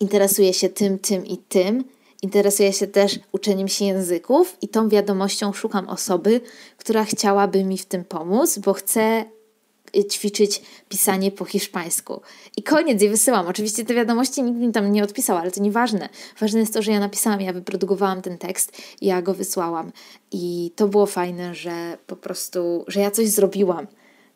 Interesuję 0.00 0.54
się 0.54 0.68
tym, 0.68 0.98
tym 0.98 1.26
i 1.26 1.36
tym. 1.36 1.84
Interesuję 2.22 2.72
się 2.72 2.86
też 2.86 3.20
uczeniem 3.32 3.68
się 3.68 3.84
języków 3.84 4.56
i 4.60 4.68
tą 4.68 4.88
wiadomością 4.88 5.52
szukam 5.52 5.88
osoby, 5.88 6.40
która 6.76 7.04
chciałaby 7.04 7.64
mi 7.64 7.78
w 7.78 7.86
tym 7.86 8.04
pomóc, 8.04 8.58
bo 8.58 8.72
chcę 8.72 9.24
ćwiczyć 10.10 10.62
pisanie 10.88 11.30
po 11.30 11.44
hiszpańsku. 11.44 12.20
I 12.56 12.62
koniec, 12.62 13.02
i 13.02 13.08
wysyłam. 13.08 13.46
Oczywiście 13.46 13.84
te 13.84 13.94
wiadomości 13.94 14.42
nikt 14.42 14.58
mi 14.58 14.72
tam 14.72 14.92
nie 14.92 15.04
odpisał, 15.04 15.36
ale 15.36 15.50
to 15.50 15.60
nieważne. 15.60 16.08
Ważne 16.40 16.60
jest 16.60 16.74
to, 16.74 16.82
że 16.82 16.92
ja 16.92 17.00
napisałam, 17.00 17.40
ja 17.40 17.52
wyprodukowałam 17.52 18.22
ten 18.22 18.38
tekst 18.38 18.72
ja 19.00 19.22
go 19.22 19.34
wysłałam. 19.34 19.92
I 20.32 20.72
to 20.76 20.88
było 20.88 21.06
fajne, 21.06 21.54
że 21.54 21.98
po 22.06 22.16
prostu, 22.16 22.84
że 22.88 23.00
ja 23.00 23.10
coś 23.10 23.28
zrobiłam 23.28 23.86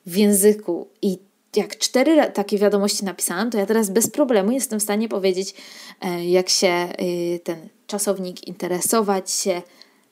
w 0.07 0.17
języku 0.17 0.89
i 1.03 1.19
jak 1.57 1.79
cztery 1.79 2.31
takie 2.35 2.59
wiadomości 2.59 3.05
napisałam, 3.05 3.51
to 3.51 3.59
ja 3.59 3.67
teraz 3.67 3.91
bez 3.91 4.11
problemu 4.11 4.53
jestem 4.53 4.81
w 4.81 4.83
stanie 4.83 5.09
powiedzieć, 5.09 5.55
e, 6.01 6.27
jak 6.27 6.49
się 6.49 6.89
y, 7.01 7.41
ten 7.45 7.69
czasownik 7.87 8.49
interesować 8.49 9.31
się, 9.31 9.63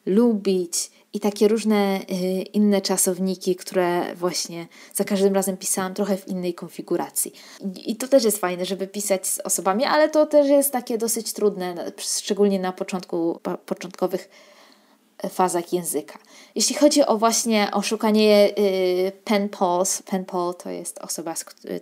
lubić, 0.07 0.90
i 1.14 1.20
takie 1.20 1.48
różne 1.48 2.00
y, 2.00 2.42
inne 2.42 2.81
czasowniki, 2.81 3.57
które 3.57 4.14
właśnie 4.14 4.66
za 4.94 5.05
każdym 5.05 5.35
razem 5.35 5.57
pisałam 5.57 5.94
trochę 5.94 6.16
w 6.16 6.29
innej 6.29 6.55
konfiguracji. 6.55 7.33
I 7.87 7.96
to 7.96 8.09
też 8.09 8.24
jest 8.24 8.38
fajne, 8.38 8.64
żeby 8.64 8.87
pisać 8.87 9.27
z 9.27 9.40
osobami, 9.40 9.85
ale 9.85 10.09
to 10.09 10.27
też 10.27 10.48
jest 10.48 10.72
takie 10.72 10.98
dosyć 10.98 11.33
trudne, 11.33 11.92
szczególnie 11.98 12.59
na 12.59 12.72
początku, 12.72 13.40
początkowych 13.66 14.31
e, 15.18 15.29
fazach 15.29 15.72
języka. 15.72 16.18
Jeśli 16.55 16.77
chodzi 16.77 17.07
o 17.07 17.18
właśnie 17.18 17.68
o 17.72 17.83
szukanie 17.83 18.50
y, 18.59 19.12
pen 19.24 19.48
pals, 19.48 20.03
pen 20.03 20.24
pal 20.24 20.55
to 20.55 20.70
jest 20.70 20.98
osoba, 20.98 21.35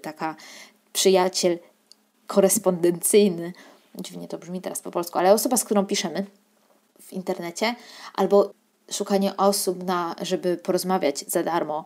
taka 0.02 0.36
przyjaciel 0.92 1.58
korespondencyjny, 2.26 3.52
dziwnie 3.94 4.28
to 4.28 4.38
brzmi 4.38 4.60
teraz 4.60 4.80
po 4.80 4.90
polsku, 4.90 5.18
ale 5.18 5.32
osoba, 5.32 5.56
z 5.56 5.64
którą 5.64 5.86
piszemy 5.86 6.26
w 7.00 7.12
internecie, 7.12 7.74
albo 8.14 8.52
szukanie 8.92 9.36
osób, 9.36 9.84
na, 9.84 10.14
żeby 10.22 10.56
porozmawiać 10.56 11.18
za 11.18 11.42
darmo, 11.42 11.84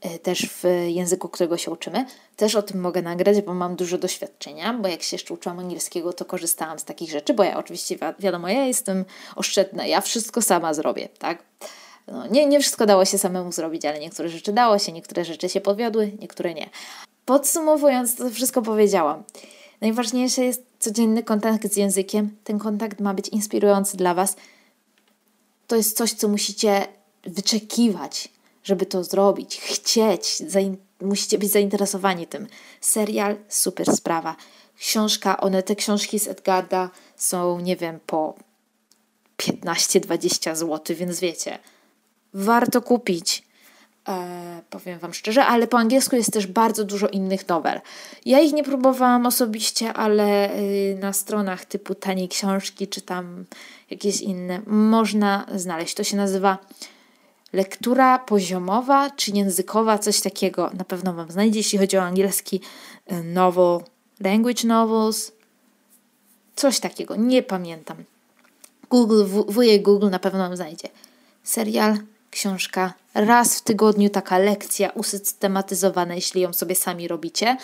e, 0.00 0.18
też 0.18 0.48
w 0.48 0.64
języku, 0.86 1.28
którego 1.28 1.56
się 1.56 1.70
uczymy. 1.70 2.06
Też 2.36 2.54
o 2.54 2.62
tym 2.62 2.80
mogę 2.80 3.02
nagrać, 3.02 3.40
bo 3.40 3.54
mam 3.54 3.76
dużo 3.76 3.98
doświadczenia, 3.98 4.72
bo 4.72 4.88
jak 4.88 5.02
się 5.02 5.14
jeszcze 5.14 5.34
uczyłam 5.34 5.58
angielskiego, 5.58 6.12
to 6.12 6.24
korzystałam 6.24 6.78
z 6.78 6.84
takich 6.84 7.10
rzeczy, 7.10 7.34
bo 7.34 7.44
ja 7.44 7.58
oczywiście, 7.58 7.96
wi 7.96 8.02
wiadomo, 8.18 8.48
ja 8.48 8.64
jestem 8.64 9.04
oszczędna, 9.36 9.86
ja 9.86 10.00
wszystko 10.00 10.42
sama 10.42 10.74
zrobię, 10.74 11.08
tak? 11.18 11.42
No, 12.06 12.26
nie, 12.26 12.46
nie 12.46 12.60
wszystko 12.60 12.86
dało 12.86 13.04
się 13.04 13.18
samemu 13.18 13.52
zrobić, 13.52 13.84
ale 13.84 14.00
niektóre 14.00 14.28
rzeczy 14.28 14.52
dało 14.52 14.78
się, 14.78 14.92
niektóre 14.92 15.24
rzeczy 15.24 15.48
się 15.48 15.60
powiodły, 15.60 16.12
niektóre 16.20 16.54
nie. 16.54 16.70
Podsumowując, 17.24 18.16
to 18.16 18.30
wszystko 18.30 18.62
powiedziałam. 18.62 19.22
Najważniejsze 19.80 20.44
jest 20.44 20.62
codzienny 20.78 21.22
kontakt 21.22 21.72
z 21.72 21.76
językiem. 21.76 22.36
Ten 22.44 22.58
kontakt 22.58 23.00
ma 23.00 23.14
być 23.14 23.28
inspirujący 23.28 23.96
dla 23.96 24.14
Was, 24.14 24.36
to 25.70 25.76
jest 25.76 25.96
coś, 25.96 26.12
co 26.12 26.28
musicie 26.28 26.86
wyczekiwać, 27.24 28.28
żeby 28.64 28.86
to 28.86 29.04
zrobić, 29.04 29.60
chcieć, 29.60 30.42
musicie 31.00 31.38
być 31.38 31.50
zainteresowani 31.50 32.26
tym. 32.26 32.46
Serial, 32.80 33.36
super 33.48 33.96
sprawa. 33.96 34.36
Książka, 34.78 35.40
one, 35.40 35.62
te 35.62 35.76
książki 35.76 36.18
z 36.18 36.28
Edgarda 36.28 36.90
są, 37.16 37.60
nie 37.60 37.76
wiem, 37.76 38.00
po 38.06 38.34
15-20 39.38 40.56
zł, 40.56 40.96
więc 40.96 41.20
wiecie, 41.20 41.58
warto 42.34 42.82
kupić. 42.82 43.42
E, 44.08 44.62
powiem 44.70 44.98
Wam 44.98 45.14
szczerze, 45.14 45.44
ale 45.46 45.66
po 45.66 45.78
angielsku 45.78 46.16
jest 46.16 46.32
też 46.32 46.46
bardzo 46.46 46.84
dużo 46.84 47.08
innych 47.08 47.48
nowel. 47.48 47.80
Ja 48.24 48.40
ich 48.40 48.52
nie 48.52 48.64
próbowałam 48.64 49.26
osobiście, 49.26 49.92
ale 49.92 50.54
y, 50.58 50.98
na 51.00 51.12
stronach 51.12 51.64
typu 51.64 51.94
Tanie 51.94 52.28
Książki 52.28 52.88
czy 52.88 53.00
tam 53.00 53.44
jakieś 53.90 54.20
inne 54.20 54.60
można 54.66 55.46
znaleźć. 55.54 55.94
To 55.94 56.04
się 56.04 56.16
nazywa 56.16 56.58
lektura 57.52 58.18
poziomowa 58.18 59.10
czy 59.10 59.30
językowa, 59.30 59.98
coś 59.98 60.20
takiego 60.20 60.70
na 60.74 60.84
pewno 60.84 61.14
Wam 61.14 61.30
znajdzie, 61.30 61.58
jeśli 61.58 61.78
chodzi 61.78 61.98
o 61.98 62.02
angielski 62.02 62.60
y, 63.12 63.24
novel, 63.24 63.80
language 64.20 64.64
novels, 64.64 65.32
coś 66.56 66.80
takiego, 66.80 67.16
nie 67.16 67.42
pamiętam. 67.42 67.96
Google, 68.90 69.24
wujek 69.48 69.82
Google 69.82 70.10
na 70.10 70.18
pewno 70.18 70.38
Wam 70.38 70.56
znajdzie. 70.56 70.88
Serial 71.42 71.98
książka 72.30 72.94
raz 73.14 73.58
w 73.58 73.62
tygodniu, 73.62 74.10
taka 74.10 74.38
lekcja 74.38 74.90
usystematyzowana, 74.90 76.14
jeśli 76.14 76.40
ją 76.40 76.52
sobie 76.52 76.74
sami 76.74 77.08
robicie. 77.08 77.56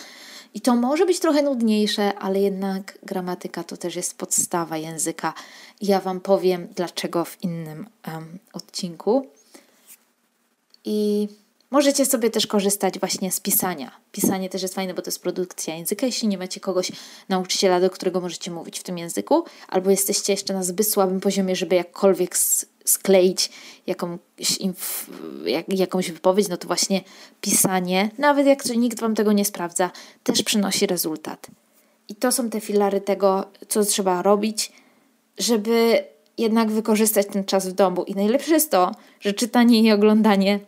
I 0.55 0.61
to 0.61 0.77
może 0.77 1.07
być 1.07 1.21
trochę 1.21 1.43
nudniejsze, 1.43 2.19
ale 2.19 2.41
jednak 2.41 2.99
gramatyka 3.03 3.65
to 3.65 3.77
też 3.77 3.97
jest 3.97 4.19
podstawa 4.19 4.77
języka. 4.77 5.35
Ja 5.81 6.01
Wam 6.01 6.21
powiem 6.21 6.69
dlaczego 6.77 7.25
w 7.25 7.43
innym 7.43 7.87
um, 8.09 8.39
odcinku. 8.53 9.27
I 10.85 11.29
możecie 11.71 12.07
sobie 12.07 12.31
też 12.31 12.47
korzystać 12.47 12.99
właśnie 12.99 13.33
z 13.33 13.41
pisania. 13.41 13.91
Pisanie 14.13 14.49
też 14.49 14.63
jest 14.63 14.75
fajne, 14.75 14.95
bo 14.95 15.03
to 15.03 15.09
jest 15.09 15.23
produkcja 15.23 15.75
języka. 15.75 16.07
Jeśli 16.07 16.29
nie 16.29 16.39
macie 16.39 16.61
kogoś, 16.61 16.93
nauczyciela, 17.29 17.81
do 17.81 17.91
którego 17.91 18.21
możecie 18.21 18.51
mówić 18.51 18.79
w 18.79 18.83
tym 18.83 18.99
języku, 18.99 19.45
albo 19.69 19.91
jesteście 19.91 20.33
jeszcze 20.33 20.55
na 20.55 20.63
zbyt 20.63 20.91
słabym 20.91 21.21
poziomie, 21.21 21.57
żeby 21.57 21.75
jakkolwiek 21.75 22.37
skleić 22.85 23.51
jakąś, 23.87 24.19
jak, 25.45 25.69
jakąś 25.69 26.11
wypowiedź, 26.11 26.49
no 26.49 26.57
to 26.57 26.67
właśnie 26.67 27.01
pisanie, 27.41 28.11
nawet 28.19 28.47
jak 28.47 28.65
nikt 28.65 29.01
Wam 29.01 29.15
tego 29.15 29.33
nie 29.33 29.45
sprawdza, 29.45 29.91
też 30.23 30.43
przynosi 30.43 30.87
rezultat. 30.87 31.47
I 32.09 32.15
to 32.15 32.33
są 32.33 32.51
te 32.51 32.61
filary 32.61 33.01
tego, 33.01 33.45
co 33.69 33.85
trzeba 33.85 34.23
robić, 34.23 34.73
żeby 35.39 36.05
jednak 36.39 36.71
wykorzystać 36.71 37.27
ten 37.33 37.45
czas 37.45 37.69
w 37.69 37.73
domu. 37.73 38.05
I 38.05 38.15
najlepsze 38.15 38.55
jest 38.55 38.71
to, 38.71 38.93
że 39.21 39.33
czytanie 39.33 39.83
i 39.83 39.93
oglądanie 39.93 40.61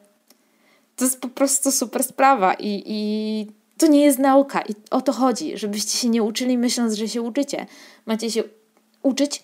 to 0.99 1.05
jest 1.05 1.21
po 1.21 1.29
prostu 1.29 1.73
super 1.73 2.05
sprawa 2.05 2.55
i, 2.55 2.83
i 2.87 3.47
to 3.79 3.87
nie 3.87 4.05
jest 4.05 4.19
nauka 4.19 4.63
i 4.63 4.75
o 4.91 5.01
to 5.01 5.13
chodzi, 5.13 5.59
żebyście 5.59 5.99
się 5.99 6.09
nie 6.09 6.23
uczyli 6.23 6.59
myśląc, 6.59 6.95
że 6.95 7.09
się 7.09 7.23
uczycie. 7.23 7.67
Macie 8.07 8.31
się 8.31 8.45
uczyć 9.03 9.43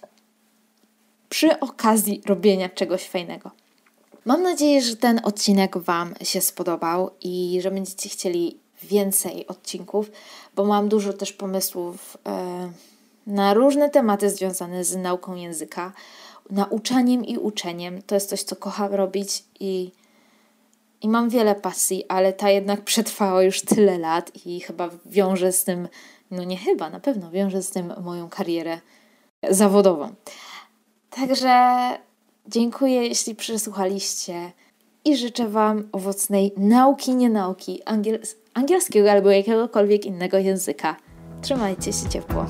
przy 1.28 1.60
okazji 1.60 2.22
robienia 2.26 2.68
czegoś 2.68 3.08
fajnego. 3.08 3.50
Mam 4.24 4.42
nadzieję, 4.42 4.82
że 4.82 4.96
ten 4.96 5.20
odcinek 5.24 5.78
Wam 5.78 6.14
się 6.22 6.40
spodobał 6.40 7.10
i 7.20 7.58
że 7.62 7.70
będziecie 7.70 8.08
chcieli 8.08 8.58
więcej 8.82 9.46
odcinków, 9.46 10.10
bo 10.56 10.64
mam 10.64 10.88
dużo 10.88 11.12
też 11.12 11.32
pomysłów 11.32 12.16
e, 12.26 12.72
na 13.26 13.54
różne 13.54 13.90
tematy 13.90 14.30
związane 14.30 14.84
z 14.84 14.96
nauką 14.96 15.34
języka, 15.34 15.92
nauczaniem 16.50 17.24
i 17.24 17.38
uczeniem. 17.38 18.02
To 18.02 18.14
jest 18.14 18.28
coś, 18.28 18.42
co 18.42 18.56
kocham 18.56 18.94
robić 18.94 19.44
i 19.60 19.90
i 21.04 21.08
mam 21.08 21.28
wiele 21.28 21.54
pasji, 21.54 22.04
ale 22.08 22.32
ta 22.32 22.50
jednak 22.50 22.84
przetrwała 22.84 23.42
już 23.42 23.62
tyle 23.62 23.98
lat 23.98 24.46
i 24.46 24.60
chyba 24.60 24.90
wiąże 25.06 25.52
z 25.52 25.64
tym, 25.64 25.88
no 26.30 26.44
nie 26.44 26.56
chyba, 26.56 26.90
na 26.90 27.00
pewno 27.00 27.30
wiąże 27.30 27.62
z 27.62 27.70
tym 27.70 27.92
moją 28.02 28.28
karierę 28.28 28.78
zawodową. 29.50 30.14
Także 31.10 31.88
dziękuję, 32.48 33.06
jeśli 33.08 33.34
przysłuchaliście 33.34 34.52
i 35.04 35.16
życzę 35.16 35.48
Wam 35.48 35.88
owocnej 35.92 36.52
nauki, 36.56 37.14
nie 37.14 37.30
nauki 37.30 37.82
angiels 37.82 38.36
angielskiego 38.54 39.10
albo 39.10 39.30
jakiegokolwiek 39.30 40.06
innego 40.06 40.38
języka. 40.38 40.96
Trzymajcie 41.42 41.92
się 41.92 42.08
ciepło. 42.08 42.46